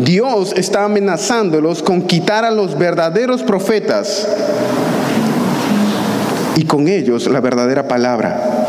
[0.00, 4.28] Dios está amenazándolos con quitar a los verdaderos profetas
[6.56, 8.59] y con ellos la verdadera palabra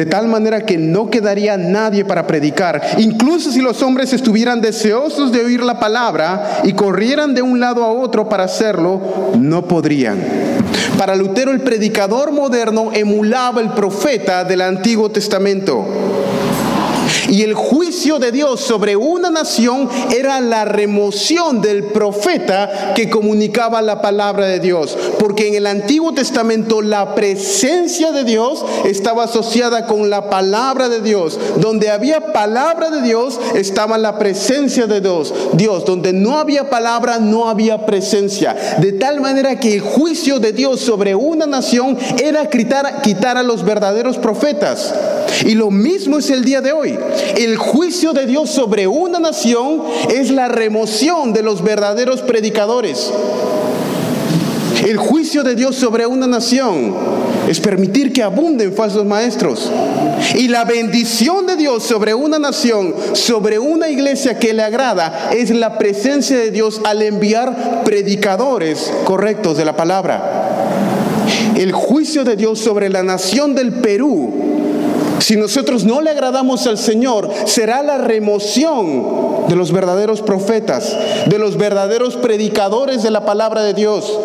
[0.00, 2.80] de tal manera que no quedaría nadie para predicar.
[2.96, 7.84] Incluso si los hombres estuvieran deseosos de oír la palabra y corrieran de un lado
[7.84, 8.98] a otro para hacerlo,
[9.38, 10.16] no podrían.
[10.96, 15.86] Para Lutero el predicador moderno emulaba el profeta del Antiguo Testamento.
[17.28, 23.82] Y el juicio de Dios sobre una nación era la remoción del profeta que comunicaba
[23.82, 24.96] la palabra de Dios.
[25.18, 31.00] Porque en el Antiguo Testamento la presencia de Dios estaba asociada con la palabra de
[31.00, 31.38] Dios.
[31.56, 35.32] Donde había palabra de Dios estaba la presencia de Dios.
[35.54, 38.56] Dios, donde no había palabra no había presencia.
[38.78, 43.64] De tal manera que el juicio de Dios sobre una nación era quitar, a los
[43.64, 44.94] verdaderos profetas.
[45.46, 46.98] Y lo mismo es el día de hoy.
[47.36, 53.10] El juicio de Dios sobre una nación es la remoción de los verdaderos predicadores.
[54.86, 56.94] El juicio de Dios sobre una nación
[57.48, 59.70] es permitir que abunden falsos maestros.
[60.34, 65.50] Y la bendición de Dios sobre una nación, sobre una iglesia que le agrada, es
[65.50, 70.46] la presencia de Dios al enviar predicadores correctos de la palabra.
[71.56, 74.49] El juicio de Dios sobre la nación del Perú
[75.20, 80.96] si nosotros no le agradamos al Señor, será la remoción de los verdaderos profetas,
[81.26, 84.18] de los verdaderos predicadores de la palabra de Dios.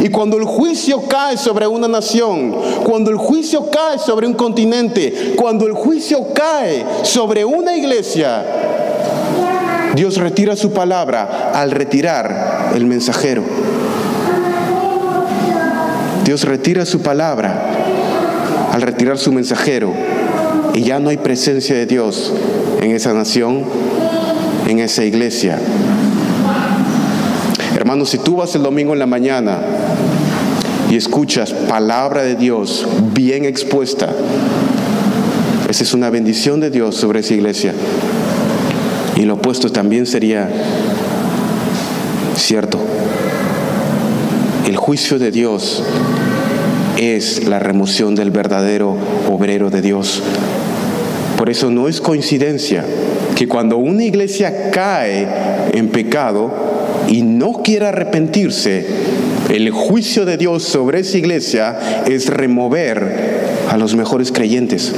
[0.00, 5.34] Y cuando el juicio cae sobre una nación, cuando el juicio cae sobre un continente,
[5.36, 8.44] cuando el juicio cae sobre una iglesia,
[9.94, 13.44] Dios retira su palabra al retirar el mensajero.
[16.24, 17.70] Dios retira su palabra
[18.72, 20.13] al retirar su mensajero
[20.74, 22.32] y ya no hay presencia de Dios
[22.82, 23.62] en esa nación,
[24.68, 25.58] en esa iglesia.
[27.76, 29.58] Hermanos, si tú vas el domingo en la mañana
[30.90, 34.10] y escuchas palabra de Dios bien expuesta,
[35.68, 37.72] esa es una bendición de Dios sobre esa iglesia.
[39.16, 40.50] Y lo opuesto también sería
[42.36, 42.80] cierto.
[44.66, 45.84] El juicio de Dios
[46.96, 48.96] es la remoción del verdadero
[49.30, 50.22] obrero de Dios.
[51.44, 52.86] Por eso no es coincidencia
[53.36, 55.28] que cuando una iglesia cae
[55.74, 56.50] en pecado
[57.06, 58.86] y no quiere arrepentirse,
[59.50, 64.94] el juicio de Dios sobre esa iglesia es remover a los mejores creyentes.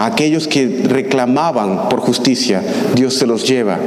[0.00, 2.60] aquellos que reclamaban por justicia,
[2.96, 3.78] Dios se los lleva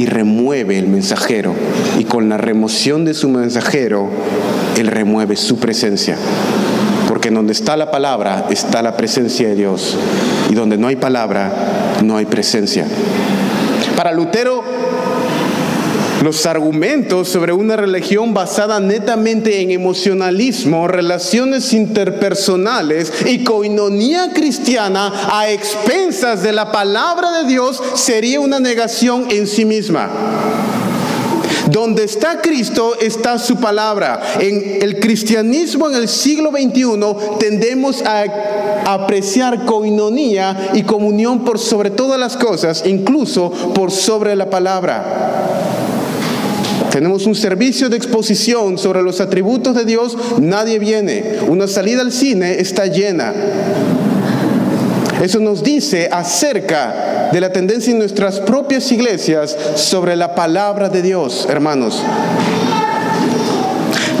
[0.00, 1.54] y remueve el mensajero.
[1.96, 4.08] Y con la remoción de su mensajero,
[4.76, 6.18] Él remueve su presencia.
[7.24, 9.96] Porque donde está la palabra está la presencia de Dios.
[10.50, 12.84] Y donde no hay palabra, no hay presencia.
[13.96, 14.62] Para Lutero,
[16.22, 25.48] los argumentos sobre una religión basada netamente en emocionalismo, relaciones interpersonales y coinonía cristiana a
[25.48, 30.10] expensas de la palabra de Dios sería una negación en sí misma.
[31.70, 34.20] Donde está Cristo está su palabra.
[34.40, 38.24] En el cristianismo en el siglo XXI tendemos a
[38.86, 45.34] apreciar coinonía y comunión por sobre todas las cosas, incluso por sobre la palabra.
[46.90, 51.38] Tenemos un servicio de exposición sobre los atributos de Dios, nadie viene.
[51.48, 53.32] Una salida al cine está llena.
[55.22, 61.02] Eso nos dice acerca de la tendencia en nuestras propias iglesias sobre la palabra de
[61.02, 62.02] Dios, hermanos.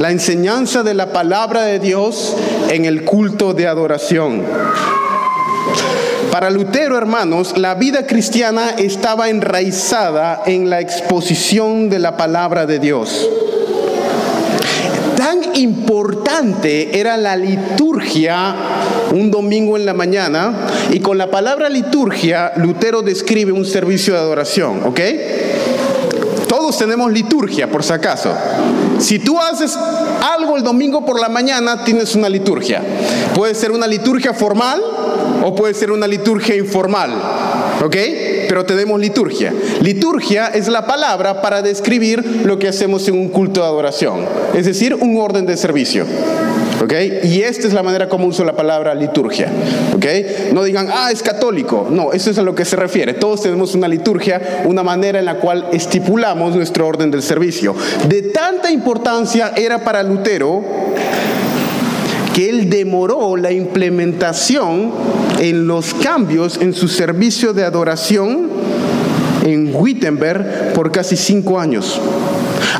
[0.00, 2.36] La enseñanza de la palabra de Dios
[2.70, 4.42] en el culto de adoración.
[6.30, 12.80] Para Lutero, hermanos, la vida cristiana estaba enraizada en la exposición de la palabra de
[12.80, 13.30] Dios.
[15.16, 18.54] Tan importante era la liturgia
[19.12, 24.20] un domingo en la mañana y con la palabra liturgia Lutero describe un servicio de
[24.20, 25.00] adoración, ¿ok?
[26.48, 28.32] Todos tenemos liturgia, por si acaso.
[28.98, 29.76] Si tú haces
[30.22, 32.82] algo el domingo por la mañana, tienes una liturgia.
[33.34, 34.80] Puede ser una liturgia formal
[35.42, 37.12] o puede ser una liturgia informal.
[37.84, 37.96] ¿Ok?
[38.48, 39.52] Pero tenemos liturgia.
[39.80, 44.24] Liturgia es la palabra para describir lo que hacemos en un culto de adoración,
[44.54, 46.06] es decir, un orden de servicio.
[46.82, 46.92] ¿Ok?
[47.22, 49.50] Y esta es la manera como uso la palabra liturgia.
[49.94, 50.04] ¿Ok?
[50.52, 51.86] No digan, ah, es católico.
[51.88, 53.14] No, eso es a lo que se refiere.
[53.14, 57.74] Todos tenemos una liturgia, una manera en la cual estipulamos nuestro orden del servicio.
[58.08, 60.62] De tanta importancia era para Lutero
[62.64, 64.92] demoró la implementación
[65.38, 68.48] en los cambios en su servicio de adoración
[69.44, 72.00] en Wittenberg por casi cinco años.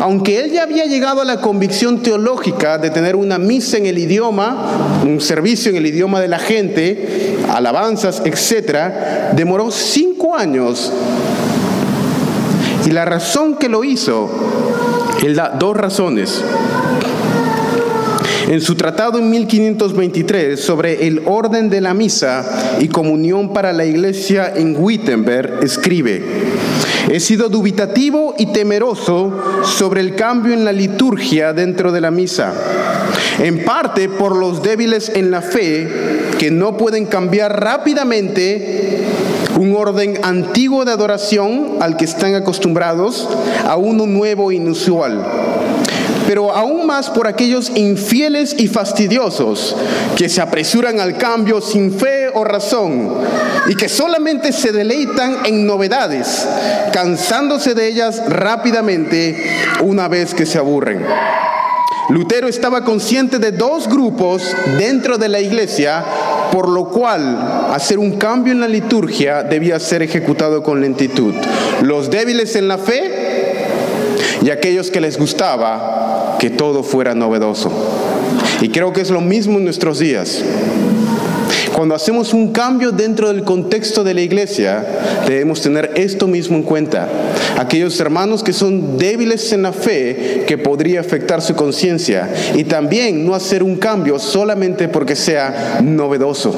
[0.00, 3.98] Aunque él ya había llegado a la convicción teológica de tener una misa en el
[3.98, 10.92] idioma, un servicio en el idioma de la gente, alabanzas, etc., demoró cinco años.
[12.86, 14.28] Y la razón que lo hizo,
[15.22, 16.42] él da dos razones.
[18.48, 23.86] En su tratado en 1523 sobre el orden de la misa y comunión para la
[23.86, 26.22] iglesia en Wittenberg, escribe,
[27.10, 32.52] He sido dubitativo y temeroso sobre el cambio en la liturgia dentro de la misa,
[33.38, 35.88] en parte por los débiles en la fe
[36.38, 39.04] que no pueden cambiar rápidamente
[39.58, 43.26] un orden antiguo de adoración al que están acostumbrados
[43.66, 45.73] a uno nuevo e inusual
[46.26, 49.76] pero aún más por aquellos infieles y fastidiosos
[50.16, 53.12] que se apresuran al cambio sin fe o razón
[53.68, 56.46] y que solamente se deleitan en novedades,
[56.92, 59.36] cansándose de ellas rápidamente
[59.82, 61.04] una vez que se aburren.
[62.10, 66.04] Lutero estaba consciente de dos grupos dentro de la iglesia,
[66.52, 71.34] por lo cual hacer un cambio en la liturgia debía ser ejecutado con lentitud.
[71.80, 73.64] Los débiles en la fe
[74.42, 76.03] y aquellos que les gustaba
[76.44, 77.72] que todo fuera novedoso.
[78.60, 80.44] Y creo que es lo mismo en nuestros días.
[81.72, 84.84] Cuando hacemos un cambio dentro del contexto de la iglesia,
[85.26, 87.08] debemos tener esto mismo en cuenta.
[87.56, 92.30] Aquellos hermanos que son débiles en la fe, que podría afectar su conciencia.
[92.54, 96.52] Y también no hacer un cambio solamente porque sea novedoso.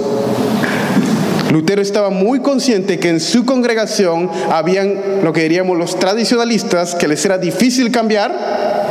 [1.53, 7.07] Lutero estaba muy consciente que en su congregación habían lo que diríamos los tradicionalistas, que
[7.07, 8.86] les era difícil cambiar,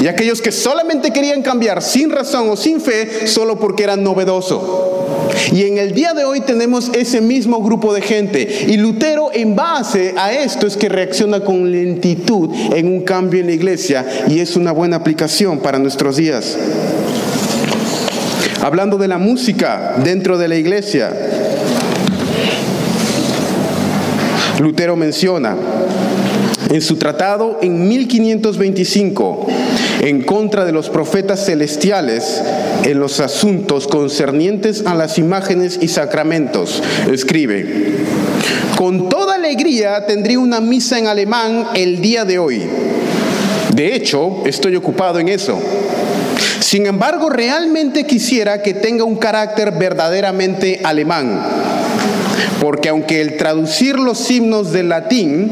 [0.00, 5.06] y aquellos que solamente querían cambiar sin razón o sin fe, solo porque era novedoso.
[5.52, 8.66] Y en el día de hoy tenemos ese mismo grupo de gente.
[8.68, 13.46] Y Lutero en base a esto es que reacciona con lentitud en un cambio en
[13.46, 16.56] la iglesia y es una buena aplicación para nuestros días.
[18.62, 21.12] Hablando de la música dentro de la iglesia,
[24.60, 25.56] Lutero menciona
[26.70, 29.46] en su tratado en 1525
[30.00, 32.42] en contra de los profetas celestiales
[32.84, 36.82] en los asuntos concernientes a las imágenes y sacramentos.
[37.10, 37.96] Escribe,
[38.76, 42.62] con toda alegría tendría una misa en alemán el día de hoy.
[43.74, 45.60] De hecho, estoy ocupado en eso.
[46.60, 51.42] Sin embargo, realmente quisiera que tenga un carácter verdaderamente alemán,
[52.60, 55.50] porque aunque el traducir los himnos del latín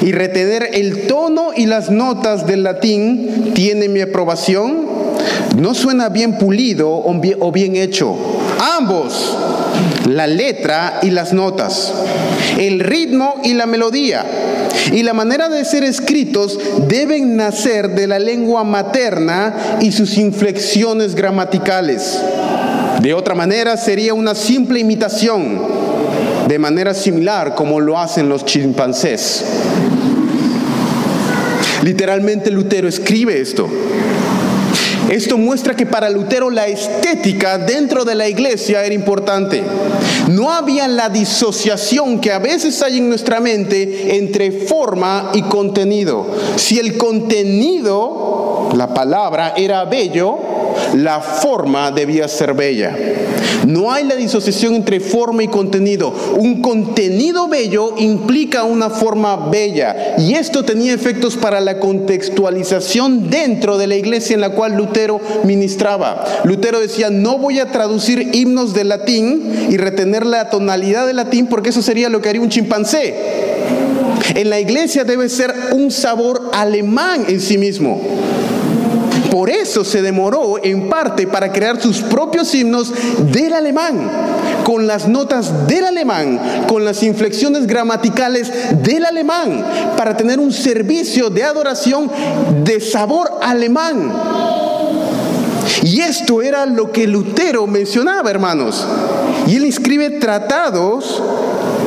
[0.00, 4.86] y retener el tono y las notas del latín tiene mi aprobación.
[5.56, 8.16] No suena bien pulido o bien hecho.
[8.78, 9.36] Ambos,
[10.08, 11.92] la letra y las notas,
[12.58, 14.24] el ritmo y la melodía
[14.90, 21.14] y la manera de ser escritos deben nacer de la lengua materna y sus inflexiones
[21.14, 22.20] gramaticales.
[23.00, 25.60] De otra manera sería una simple imitación,
[26.48, 29.44] de manera similar como lo hacen los chimpancés.
[31.82, 33.68] Literalmente Lutero escribe esto.
[35.10, 39.62] Esto muestra que para Lutero la estética dentro de la iglesia era importante.
[40.30, 46.26] No había la disociación que a veces hay en nuestra mente entre forma y contenido.
[46.56, 50.38] Si el contenido, la palabra, era bello,
[50.94, 52.96] la forma debía ser bella.
[53.66, 56.12] No hay la disociación entre forma y contenido.
[56.36, 60.16] Un contenido bello implica una forma bella.
[60.18, 65.20] Y esto tenía efectos para la contextualización dentro de la iglesia en la cual Lutero
[65.44, 66.24] ministraba.
[66.44, 71.46] Lutero decía, no voy a traducir himnos de latín y retener la tonalidad de latín
[71.46, 73.14] porque eso sería lo que haría un chimpancé.
[74.34, 78.00] En la iglesia debe ser un sabor alemán en sí mismo.
[79.32, 82.92] Por eso se demoró en parte para crear sus propios himnos
[83.32, 84.10] del alemán,
[84.62, 88.52] con las notas del alemán, con las inflexiones gramaticales
[88.82, 89.64] del alemán,
[89.96, 92.10] para tener un servicio de adoración
[92.62, 94.12] de sabor alemán.
[95.82, 98.86] Y esto era lo que Lutero mencionaba, hermanos.
[99.46, 101.22] Y él escribe tratados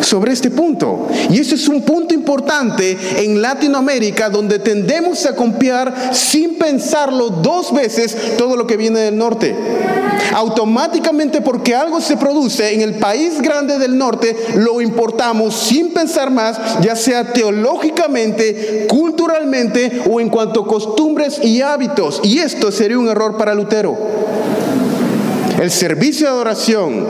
[0.06, 1.08] sobre este punto.
[1.30, 7.74] Y eso es un punto importante en Latinoamérica donde tendemos a copiar sin pensarlo dos
[7.74, 9.56] veces todo lo que viene del norte.
[10.34, 16.32] Automáticamente porque algo se produce en el país grande del norte, lo importamos sin pensar
[16.32, 22.22] más, ya sea teológicamente, culturalmente o en cuanto a costumbres y hábitos.
[22.24, 23.98] Y esto sería un error para Lutero.
[25.60, 27.06] El servicio de adoración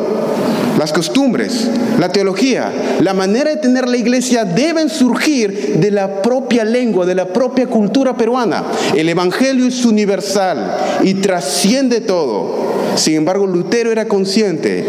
[0.78, 1.70] las costumbres,
[2.00, 2.72] la teología,
[3.02, 7.68] la manera de tener la iglesia deben surgir de la propia lengua, de la propia
[7.68, 8.64] cultura peruana.
[8.96, 12.76] El Evangelio es universal y trasciende todo.
[12.96, 14.86] Sin embargo, Lutero era consciente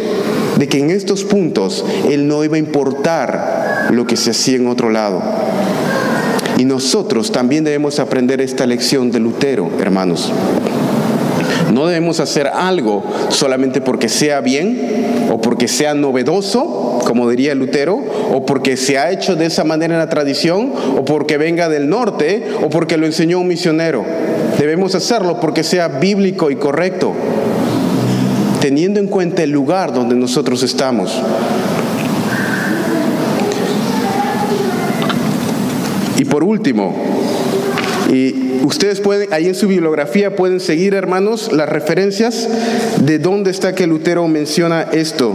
[0.59, 4.69] de que en estos puntos él no iba a importar lo que se hacía en
[4.69, 5.23] otro lado.
[6.59, 10.33] Y nosotros también debemos aprender esta lección de Lutero, hermanos.
[11.73, 18.03] No debemos hacer algo solamente porque sea bien o porque sea novedoso, como diría Lutero,
[18.33, 21.89] o porque se ha hecho de esa manera en la tradición, o porque venga del
[21.89, 24.05] norte, o porque lo enseñó un misionero.
[24.59, 27.13] Debemos hacerlo porque sea bíblico y correcto,
[28.61, 31.21] teniendo en cuenta el lugar donde nosotros estamos.
[36.19, 36.95] Y por último,
[38.13, 42.49] Y ustedes pueden, ahí en su bibliografía pueden seguir, hermanos, las referencias
[43.01, 45.35] de dónde está que Lutero menciona esto.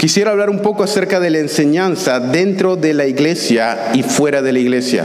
[0.00, 4.52] Quisiera hablar un poco acerca de la enseñanza dentro de la iglesia y fuera de
[4.52, 5.04] la iglesia.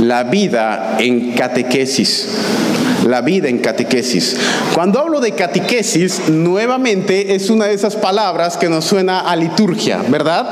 [0.00, 2.28] La vida en catequesis
[3.06, 4.36] la vida en catequesis.
[4.74, 10.02] Cuando hablo de catequesis, nuevamente es una de esas palabras que nos suena a liturgia,
[10.08, 10.46] ¿verdad?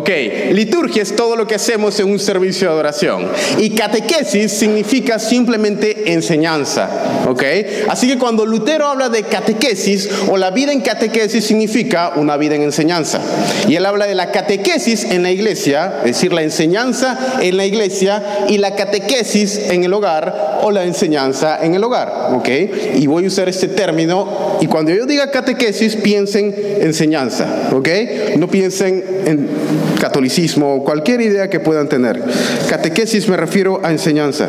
[0.00, 0.08] Ok,
[0.52, 3.28] liturgia es todo lo que hacemos en un servicio de adoración.
[3.58, 6.88] Y catequesis significa simplemente enseñanza.
[7.28, 7.44] Ok,
[7.86, 12.54] así que cuando Lutero habla de catequesis o la vida en catequesis significa una vida
[12.54, 13.20] en enseñanza.
[13.68, 17.66] Y él habla de la catequesis en la iglesia, es decir, la enseñanza en la
[17.66, 22.30] iglesia y la catequesis en el hogar o la enseñanza en el hogar.
[22.32, 22.48] Ok,
[22.94, 27.68] y voy a usar este término y cuando yo diga catequesis piensen enseñanza.
[27.72, 27.88] Ok,
[28.38, 32.22] no piensen en catolicismo, cualquier idea que puedan tener.
[32.68, 34.48] Catequesis me refiero a enseñanza.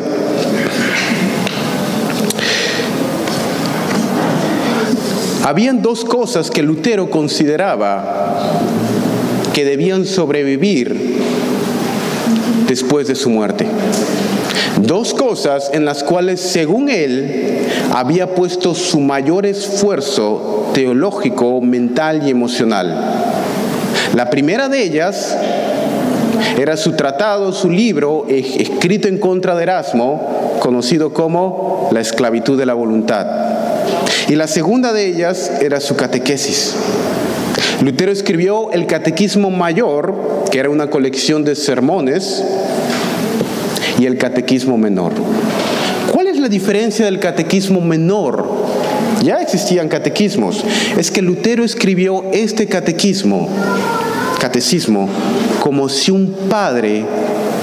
[5.44, 8.60] Habían dos cosas que Lutero consideraba
[9.52, 11.18] que debían sobrevivir
[12.68, 13.66] después de su muerte.
[14.80, 22.30] Dos cosas en las cuales, según él, había puesto su mayor esfuerzo teológico, mental y
[22.30, 23.31] emocional.
[24.14, 25.36] La primera de ellas
[26.58, 32.66] era su tratado, su libro escrito en contra de Erasmo, conocido como La esclavitud de
[32.66, 33.26] la voluntad.
[34.28, 36.74] Y la segunda de ellas era su catequesis.
[37.82, 40.14] Lutero escribió el Catequismo Mayor,
[40.50, 42.44] que era una colección de sermones,
[43.98, 45.12] y el Catequismo Menor.
[46.12, 48.61] ¿Cuál es la diferencia del Catequismo Menor?
[49.22, 50.64] Ya existían catequismos.
[50.98, 53.48] Es que Lutero escribió este catequismo
[54.42, 55.08] catecismo
[55.60, 57.04] como si un padre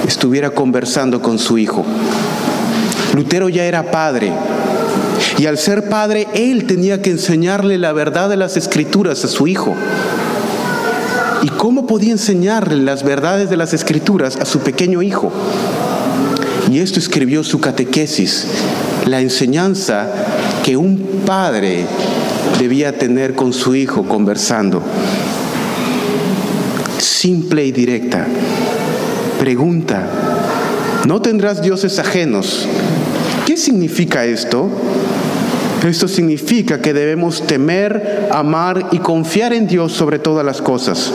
[0.08, 1.84] estuviera conversando con su hijo.
[3.14, 4.32] Lutero ya era padre
[5.36, 9.46] y al ser padre él tenía que enseñarle la verdad de las escrituras a su
[9.46, 9.74] hijo.
[11.42, 15.30] ¿Y cómo podía enseñarle las verdades de las escrituras a su pequeño hijo?
[16.70, 18.46] Y esto escribió su catequesis,
[19.04, 20.08] la enseñanza
[20.64, 21.84] que un padre
[22.58, 24.82] debía tener con su hijo conversando
[27.00, 28.26] simple y directa.
[29.38, 30.06] Pregunta,
[31.06, 32.66] ¿no tendrás dioses ajenos?
[33.46, 34.68] ¿Qué significa esto?
[35.86, 41.10] Esto significa que debemos temer, amar y confiar en Dios sobre todas las cosas.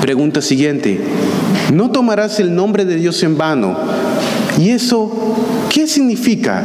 [0.00, 1.00] Pregunta siguiente,
[1.72, 3.76] ¿no tomarás el nombre de Dios en vano?
[4.58, 5.36] ¿Y eso
[5.70, 6.62] qué significa?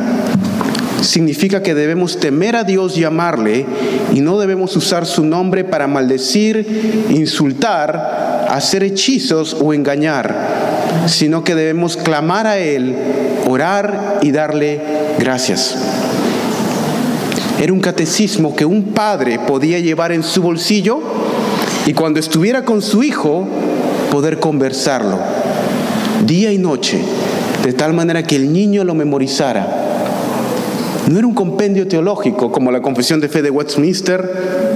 [1.01, 3.65] Significa que debemos temer a Dios y amarle
[4.13, 11.55] y no debemos usar su nombre para maldecir, insultar, hacer hechizos o engañar, sino que
[11.55, 12.95] debemos clamar a Él,
[13.47, 14.81] orar y darle
[15.19, 15.75] gracias.
[17.59, 20.99] Era un catecismo que un padre podía llevar en su bolsillo
[21.85, 23.47] y cuando estuviera con su hijo
[24.11, 25.19] poder conversarlo
[26.25, 26.99] día y noche,
[27.63, 29.76] de tal manera que el niño lo memorizara
[31.07, 34.29] no era un compendio teológico como la Confesión de Fe de Westminster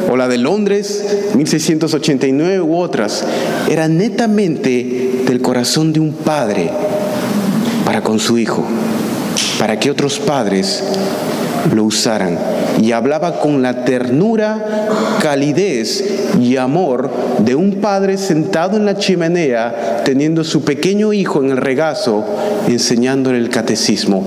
[0.10, 3.26] o la de Londres, 1689 u otras.
[3.70, 6.70] Era netamente del corazón de un padre
[7.86, 8.64] para con su hijo,
[9.60, 10.84] para que otros padres
[11.76, 12.40] lo usaran.
[12.82, 14.88] Y hablaba con la ternura,
[15.22, 16.04] calidez
[16.40, 21.58] y amor de un padre sentado en la chimenea, teniendo su pequeño hijo en el
[21.58, 22.24] regazo,
[22.68, 24.26] enseñándole el catecismo.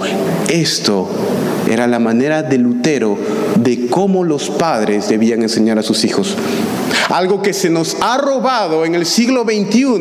[0.48, 1.08] Esto
[1.70, 3.18] era la manera de Lutero
[3.58, 6.36] de cómo los padres debían enseñar a sus hijos.
[7.10, 9.94] Algo que se nos ha robado en el siglo XXI,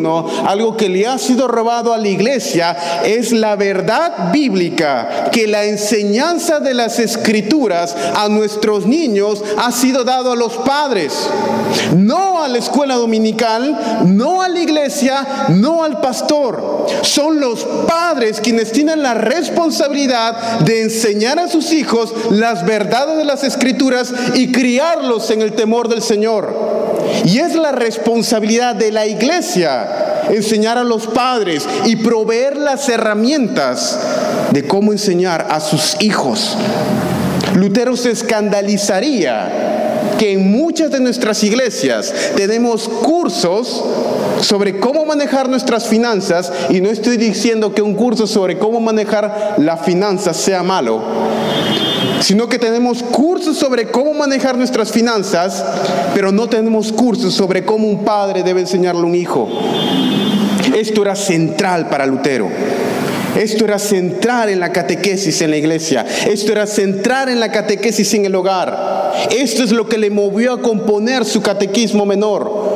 [0.46, 5.66] algo que le ha sido robado a la iglesia, es la verdad bíblica, que la
[5.66, 11.30] enseñanza de las escrituras a nuestros niños ha sido dado a los padres,
[11.96, 16.88] no a la escuela dominical, no a la iglesia, no al pastor.
[17.02, 23.26] Son los padres quienes tienen la responsabilidad de enseñar a sus hijos las verdades de
[23.26, 26.73] las escrituras y criarlos en el temor del Señor.
[27.26, 34.00] Y es la responsabilidad de la iglesia enseñar a los padres y proveer las herramientas
[34.52, 36.58] de cómo enseñar a sus hijos.
[37.56, 39.74] Lutero se escandalizaría
[40.18, 43.84] que en muchas de nuestras iglesias tenemos cursos
[44.42, 49.56] sobre cómo manejar nuestras finanzas y no estoy diciendo que un curso sobre cómo manejar
[49.58, 51.02] la finanzas sea malo,
[52.24, 55.62] sino que tenemos cursos sobre cómo manejar nuestras finanzas,
[56.14, 59.50] pero no tenemos cursos sobre cómo un padre debe enseñarle a un hijo.
[60.74, 62.50] Esto era central para Lutero.
[63.38, 66.06] Esto era centrar en la catequesis en la iglesia.
[66.26, 69.12] Esto era centrar en la catequesis en el hogar.
[69.30, 72.73] Esto es lo que le movió a componer su catequismo menor.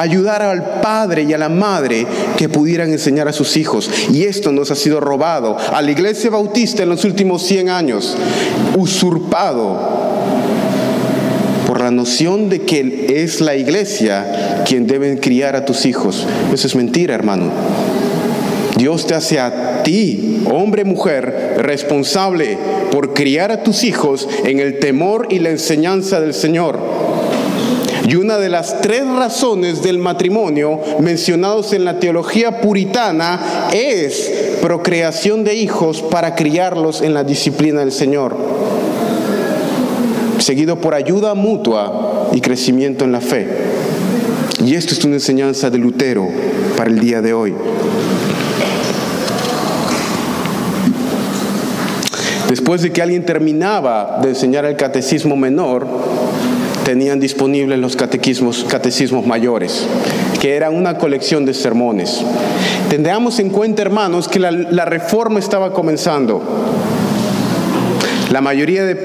[0.00, 2.06] Ayudar al padre y a la madre
[2.38, 3.90] que pudieran enseñar a sus hijos.
[4.10, 8.16] Y esto nos ha sido robado a la iglesia bautista en los últimos 100 años.
[8.78, 9.78] Usurpado
[11.66, 16.26] por la noción de que es la iglesia quien debe criar a tus hijos.
[16.50, 17.50] Eso es mentira, hermano.
[18.78, 22.56] Dios te hace a ti, hombre, mujer, responsable
[22.90, 26.80] por criar a tus hijos en el temor y la enseñanza del Señor.
[28.10, 35.44] Y una de las tres razones del matrimonio mencionados en la teología puritana es procreación
[35.44, 38.36] de hijos para criarlos en la disciplina del Señor,
[40.38, 43.46] seguido por ayuda mutua y crecimiento en la fe.
[44.64, 46.26] Y esto es una enseñanza de Lutero
[46.76, 47.54] para el día de hoy.
[52.48, 55.86] Después de que alguien terminaba de enseñar el catecismo menor,
[56.90, 59.86] tenían disponibles los catecismos mayores,
[60.40, 62.20] que eran una colección de sermones.
[62.88, 66.42] Tendríamos en cuenta, hermanos, que la reforma estaba comenzando.
[68.32, 68.96] La mayoría de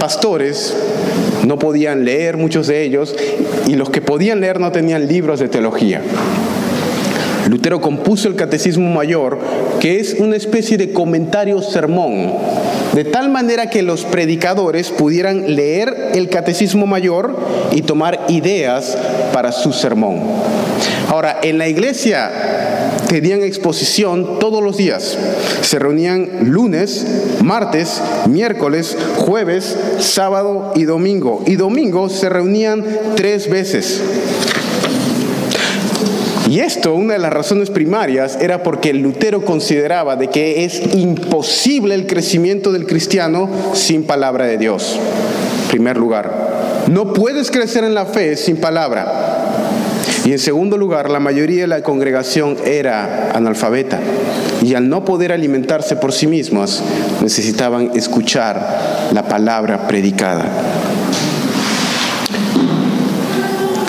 [0.00, 0.74] pastores
[1.46, 3.14] no podían leer, muchos de ellos,
[3.68, 6.02] y los que podían leer no tenían libros de teología.
[7.48, 9.38] Lutero compuso el Catecismo Mayor,
[9.78, 12.32] que es una especie de comentario sermón
[12.98, 17.38] de tal manera que los predicadores pudieran leer el catecismo mayor
[17.70, 18.98] y tomar ideas
[19.32, 20.20] para su sermón.
[21.08, 25.16] Ahora, en la iglesia tenían exposición todos los días.
[25.60, 27.06] Se reunían lunes,
[27.40, 31.44] martes, miércoles, jueves, sábado y domingo.
[31.46, 32.84] Y domingo se reunían
[33.14, 34.02] tres veces.
[36.48, 41.94] Y esto, una de las razones primarias, era porque Lutero consideraba de que es imposible
[41.94, 44.98] el crecimiento del cristiano sin palabra de Dios.
[45.64, 49.12] En primer lugar, no puedes crecer en la fe sin palabra.
[50.24, 54.00] Y en segundo lugar, la mayoría de la congregación era analfabeta
[54.62, 56.82] y al no poder alimentarse por sí mismas,
[57.22, 60.46] necesitaban escuchar la palabra predicada.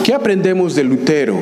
[0.04, 1.38] ¿Qué aprendemos de Lutero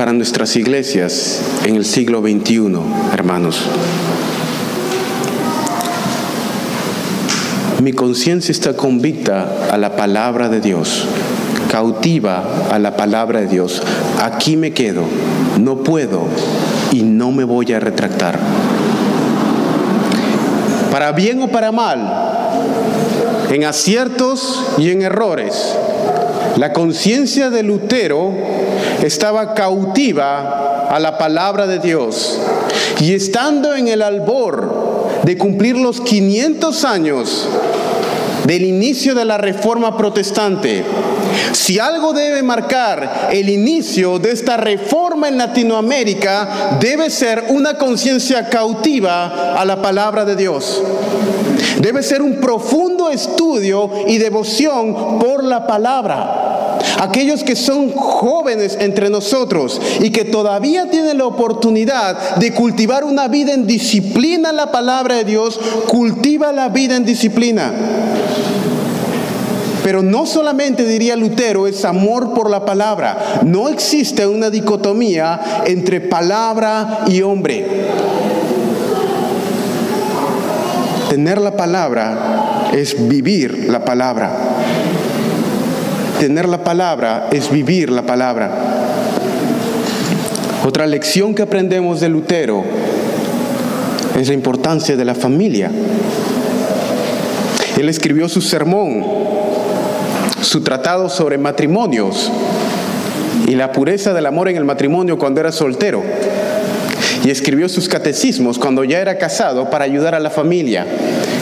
[0.00, 2.72] para nuestras iglesias en el siglo XXI,
[3.12, 3.60] hermanos.
[7.82, 11.04] Mi conciencia está convicta a la palabra de Dios,
[11.70, 13.82] cautiva a la palabra de Dios.
[14.22, 15.02] Aquí me quedo,
[15.60, 16.28] no puedo
[16.92, 18.38] y no me voy a retractar.
[20.90, 22.40] Para bien o para mal,
[23.50, 25.76] en aciertos y en errores,
[26.56, 28.69] la conciencia de Lutero
[29.02, 32.38] estaba cautiva a la palabra de Dios.
[33.00, 37.48] Y estando en el albor de cumplir los 500 años
[38.44, 40.84] del inicio de la reforma protestante,
[41.52, 48.48] si algo debe marcar el inicio de esta reforma en Latinoamérica, debe ser una conciencia
[48.48, 50.82] cautiva a la palabra de Dios.
[51.80, 56.49] Debe ser un profundo estudio y devoción por la palabra
[57.00, 63.26] aquellos que son jóvenes entre nosotros y que todavía tienen la oportunidad de cultivar una
[63.26, 67.72] vida en disciplina la palabra de Dios, cultiva la vida en disciplina.
[69.82, 73.40] Pero no solamente, diría Lutero, es amor por la palabra.
[73.46, 77.66] No existe una dicotomía entre palabra y hombre.
[81.08, 84.49] Tener la palabra es vivir la palabra.
[86.20, 88.50] Tener la palabra es vivir la palabra.
[90.66, 92.62] Otra lección que aprendemos de Lutero
[94.20, 95.70] es la importancia de la familia.
[97.78, 99.02] Él escribió su sermón,
[100.42, 102.30] su tratado sobre matrimonios
[103.48, 106.02] y la pureza del amor en el matrimonio cuando era soltero.
[107.24, 110.86] Y escribió sus catecismos cuando ya era casado para ayudar a la familia.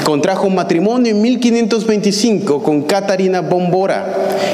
[0.08, 4.06] Contrajo un matrimonio en 1525 con Catarina Bombora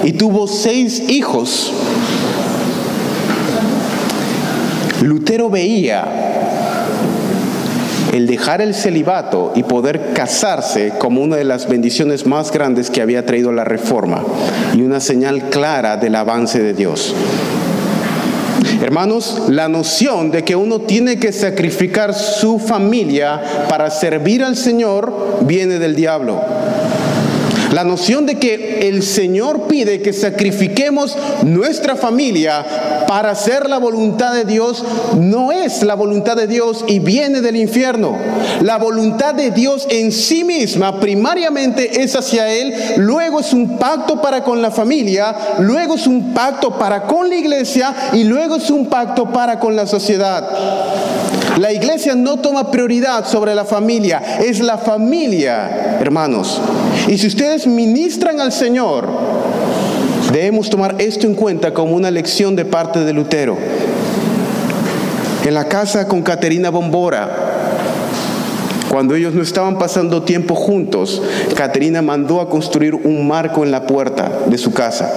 [0.02, 1.72] y tuvo seis hijos.
[5.00, 6.08] Lutero veía
[8.12, 13.00] el dejar el celibato y poder casarse como una de las bendiciones más grandes que
[13.00, 14.24] había traído la reforma
[14.74, 17.14] y una señal clara del avance de Dios.
[18.82, 25.40] Hermanos, la noción de que uno tiene que sacrificar su familia para servir al Señor
[25.42, 26.40] viene del diablo.
[27.74, 32.64] La noción de que el Señor pide que sacrifiquemos nuestra familia
[33.08, 34.84] para hacer la voluntad de Dios
[35.18, 38.16] no es la voluntad de Dios y viene del infierno.
[38.60, 44.22] La voluntad de Dios en sí misma primariamente es hacia Él, luego es un pacto
[44.22, 48.70] para con la familia, luego es un pacto para con la iglesia y luego es
[48.70, 50.48] un pacto para con la sociedad.
[51.58, 56.60] La iglesia no toma prioridad sobre la familia, es la familia, hermanos.
[57.06, 59.06] Y si ustedes ministran al Señor,
[60.32, 63.56] debemos tomar esto en cuenta como una lección de parte de Lutero.
[65.44, 67.30] En la casa con Caterina Bombora,
[68.88, 71.22] cuando ellos no estaban pasando tiempo juntos,
[71.54, 75.08] Caterina mandó a construir un marco en la puerta de su casa.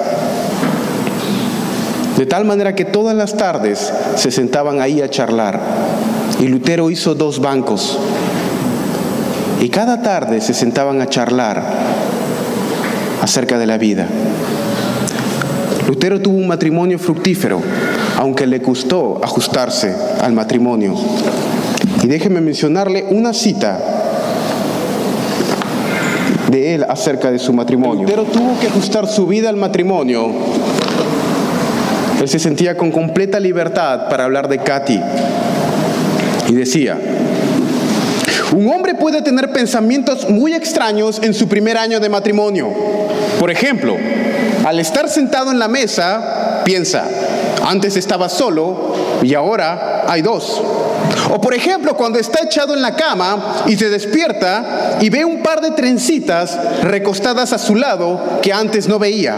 [2.16, 5.60] De tal manera que todas las tardes se sentaban ahí a charlar.
[6.40, 7.98] Y Lutero hizo dos bancos.
[9.60, 11.64] Y cada tarde se sentaban a charlar
[13.22, 14.08] acerca de la vida.
[15.88, 17.60] Lutero tuvo un matrimonio fructífero,
[18.18, 20.94] aunque le costó ajustarse al matrimonio.
[22.04, 23.80] Y déjeme mencionarle una cita
[26.52, 28.04] de él acerca de su matrimonio.
[28.04, 30.28] Lutero tuvo que ajustar su vida al matrimonio.
[32.22, 35.00] Él se sentía con completa libertad para hablar de Katy
[36.48, 36.98] y decía,
[38.56, 42.70] un hombre puede tener pensamientos muy extraños en su primer año de matrimonio.
[43.40, 43.96] Por ejemplo,
[44.66, 47.06] al estar sentado en la mesa, piensa,
[47.66, 50.62] antes estaba solo y ahora hay dos.
[51.42, 55.62] Por ejemplo, cuando está echado en la cama y se despierta y ve un par
[55.62, 59.38] de trencitas recostadas a su lado que antes no veía.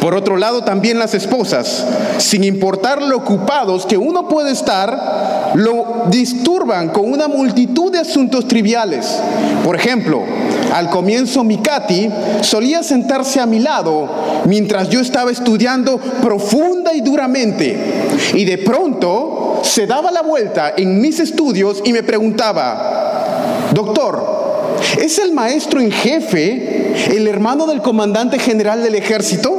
[0.00, 1.84] Por otro lado, también las esposas,
[2.18, 8.46] sin importar lo ocupados que uno puede estar, lo disturban con una multitud de asuntos
[8.46, 9.18] triviales.
[9.64, 10.22] Por ejemplo,
[10.72, 12.10] al comienzo Mikati
[12.42, 14.08] solía sentarse a mi lado
[14.44, 17.78] mientras yo estaba estudiando profunda y duramente.
[18.34, 25.18] Y de pronto se daba la vuelta en mis estudios y me preguntaba, doctor, ¿es
[25.18, 29.56] el maestro en jefe el hermano del comandante general del ejército?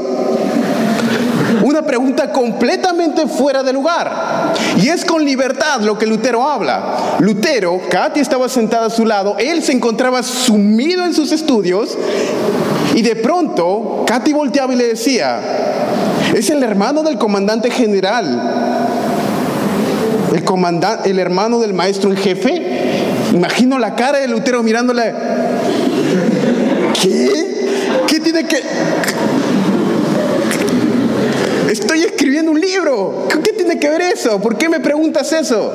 [1.63, 4.53] Una pregunta completamente fuera de lugar.
[4.81, 7.17] Y es con libertad lo que Lutero habla.
[7.19, 11.97] Lutero, Katy estaba sentada a su lado, él se encontraba sumido en sus estudios
[12.95, 15.39] y de pronto Katy volteaba y le decía,
[16.33, 18.41] es el hermano del comandante general,
[20.37, 22.61] el, comandante, el hermano del maestro en jefe.
[23.33, 25.13] Imagino la cara de Lutero mirándole.
[27.01, 27.29] ¿Qué?
[28.07, 28.61] ¿Qué tiene que.?
[31.71, 33.27] Estoy escribiendo un libro.
[33.43, 34.39] ¿Qué tiene que ver eso?
[34.39, 35.73] ¿Por qué me preguntas eso?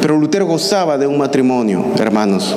[0.00, 2.56] Pero Lutero gozaba de un matrimonio, hermanos.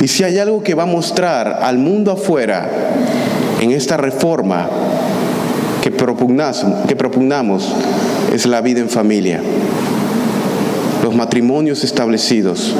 [0.00, 2.68] Y si hay algo que va a mostrar al mundo afuera
[3.60, 4.68] en esta reforma
[5.90, 7.74] que que propugnamos
[8.32, 9.40] es la vida en familia,
[11.02, 12.74] los matrimonios establecidos,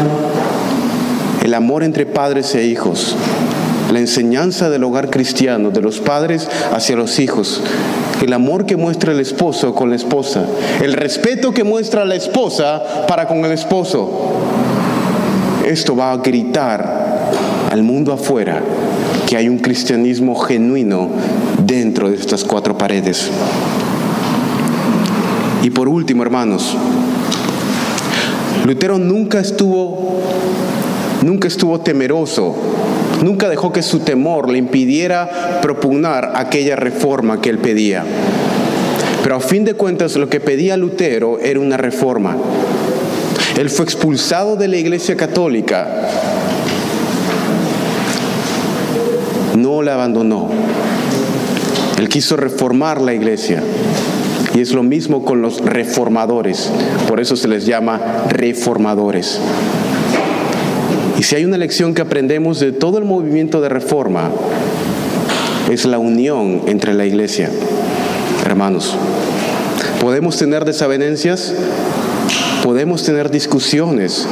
[1.42, 3.16] el amor entre padres e hijos,
[3.92, 7.62] la enseñanza del hogar cristiano, de los padres hacia los hijos,
[8.22, 10.44] el amor que muestra el esposo con la esposa,
[10.82, 14.11] el respeto que muestra la esposa para con el esposo.
[15.66, 17.30] Esto va a gritar
[17.70, 18.61] al mundo afuera
[19.26, 21.08] que hay un cristianismo genuino
[21.70, 23.30] dentro de estas cuatro paredes.
[25.62, 26.76] Y por último, hermanos,
[28.66, 30.20] Lutero nunca estuvo
[31.22, 32.56] nunca estuvo temeroso
[33.22, 38.02] Nunca dejó que su temor le impidiera propugnar aquella reforma que él pedía.
[39.22, 42.34] Pero a fin de cuentas lo que pedía Lutero era una reforma.
[43.58, 45.86] Él fue expulsado de la iglesia católica.
[49.54, 50.48] No la abandonó.
[52.01, 53.62] Él quiso reformar la iglesia.
[54.55, 56.72] Y es lo mismo con los reformadores.
[57.07, 59.38] Por eso se les llama reformadores.
[61.18, 64.30] Y si hay una lección que aprendemos de todo el movimiento de reforma,
[65.70, 67.51] es la unión entre la iglesia.
[68.46, 68.96] Hermanos,
[70.01, 71.53] podemos tener desavenencias,
[72.64, 74.26] podemos tener discusiones,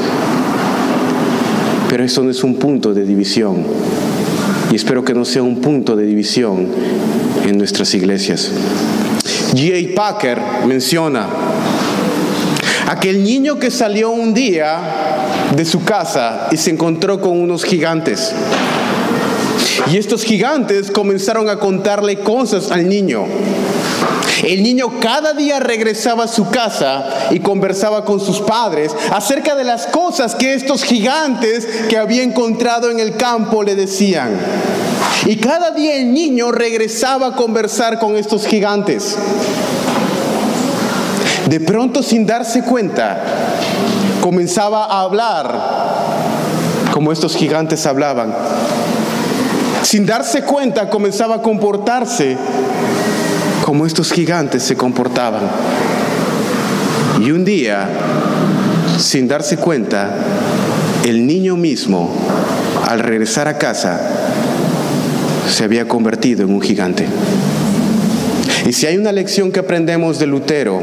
[1.90, 3.56] pero eso no es un punto de división.
[4.72, 6.68] Y espero que no sea un punto de división
[7.48, 8.50] en nuestras iglesias.
[9.54, 9.94] G.A.
[9.94, 11.26] Packer menciona,
[12.88, 14.78] aquel niño que salió un día
[15.56, 18.32] de su casa y se encontró con unos gigantes.
[19.90, 23.24] Y estos gigantes comenzaron a contarle cosas al niño.
[24.44, 29.64] El niño cada día regresaba a su casa y conversaba con sus padres acerca de
[29.64, 34.30] las cosas que estos gigantes que había encontrado en el campo le decían.
[35.26, 39.16] Y cada día el niño regresaba a conversar con estos gigantes.
[41.48, 43.22] De pronto, sin darse cuenta,
[44.20, 46.08] comenzaba a hablar
[46.92, 48.34] como estos gigantes hablaban.
[49.82, 52.36] Sin darse cuenta, comenzaba a comportarse
[53.68, 55.42] como estos gigantes se comportaban.
[57.20, 57.86] Y un día,
[58.98, 60.08] sin darse cuenta,
[61.04, 62.10] el niño mismo,
[62.88, 64.00] al regresar a casa,
[65.50, 67.04] se había convertido en un gigante.
[68.66, 70.82] Y si hay una lección que aprendemos de Lutero,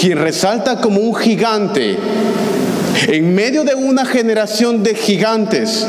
[0.00, 1.98] quien resalta como un gigante
[3.08, 5.86] en medio de una generación de gigantes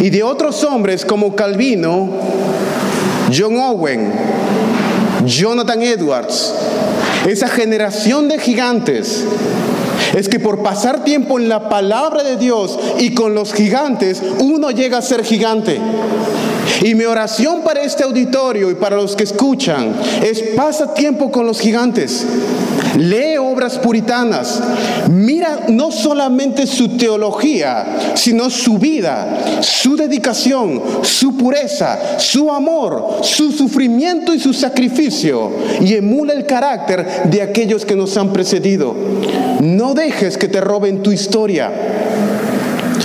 [0.00, 2.10] y de otros hombres como Calvino,
[3.32, 4.10] John Owen,
[5.26, 6.54] Jonathan Edwards,
[7.26, 9.24] esa generación de gigantes,
[10.14, 14.70] es que por pasar tiempo en la palabra de Dios y con los gigantes, uno
[14.70, 15.80] llega a ser gigante.
[16.82, 21.46] Y mi oración para este auditorio y para los que escuchan es pasa tiempo con
[21.46, 22.26] los gigantes.
[22.96, 24.60] Lee obras puritanas.
[25.10, 33.52] Mira no solamente su teología, sino su vida, su dedicación, su pureza, su amor, su
[33.52, 35.50] sufrimiento y su sacrificio.
[35.80, 38.94] Y emula el carácter de aquellos que nos han precedido.
[39.60, 41.70] No dejes que te roben tu historia.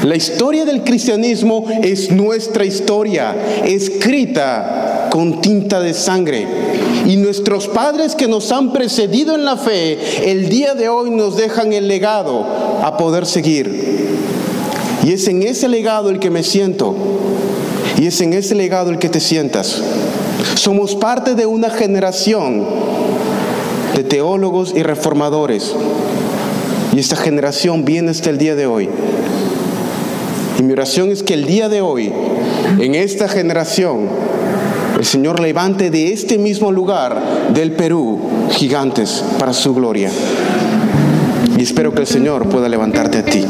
[0.03, 3.35] La historia del cristianismo es nuestra historia,
[3.65, 6.45] escrita con tinta de sangre.
[7.07, 11.37] Y nuestros padres que nos han precedido en la fe, el día de hoy nos
[11.37, 12.45] dejan el legado
[12.83, 14.17] a poder seguir.
[15.05, 16.93] Y es en ese legado el que me siento.
[17.97, 19.81] Y es en ese legado el que te sientas.
[20.55, 22.65] Somos parte de una generación
[23.95, 25.73] de teólogos y reformadores.
[26.93, 28.89] Y esta generación viene hasta el día de hoy.
[30.59, 32.11] Y mi oración es que el día de hoy,
[32.79, 34.09] en esta generación,
[34.99, 38.19] el Señor levante de este mismo lugar del Perú
[38.51, 40.11] gigantes para su gloria.
[41.57, 43.45] Y espero que el Señor pueda levantarte a ti.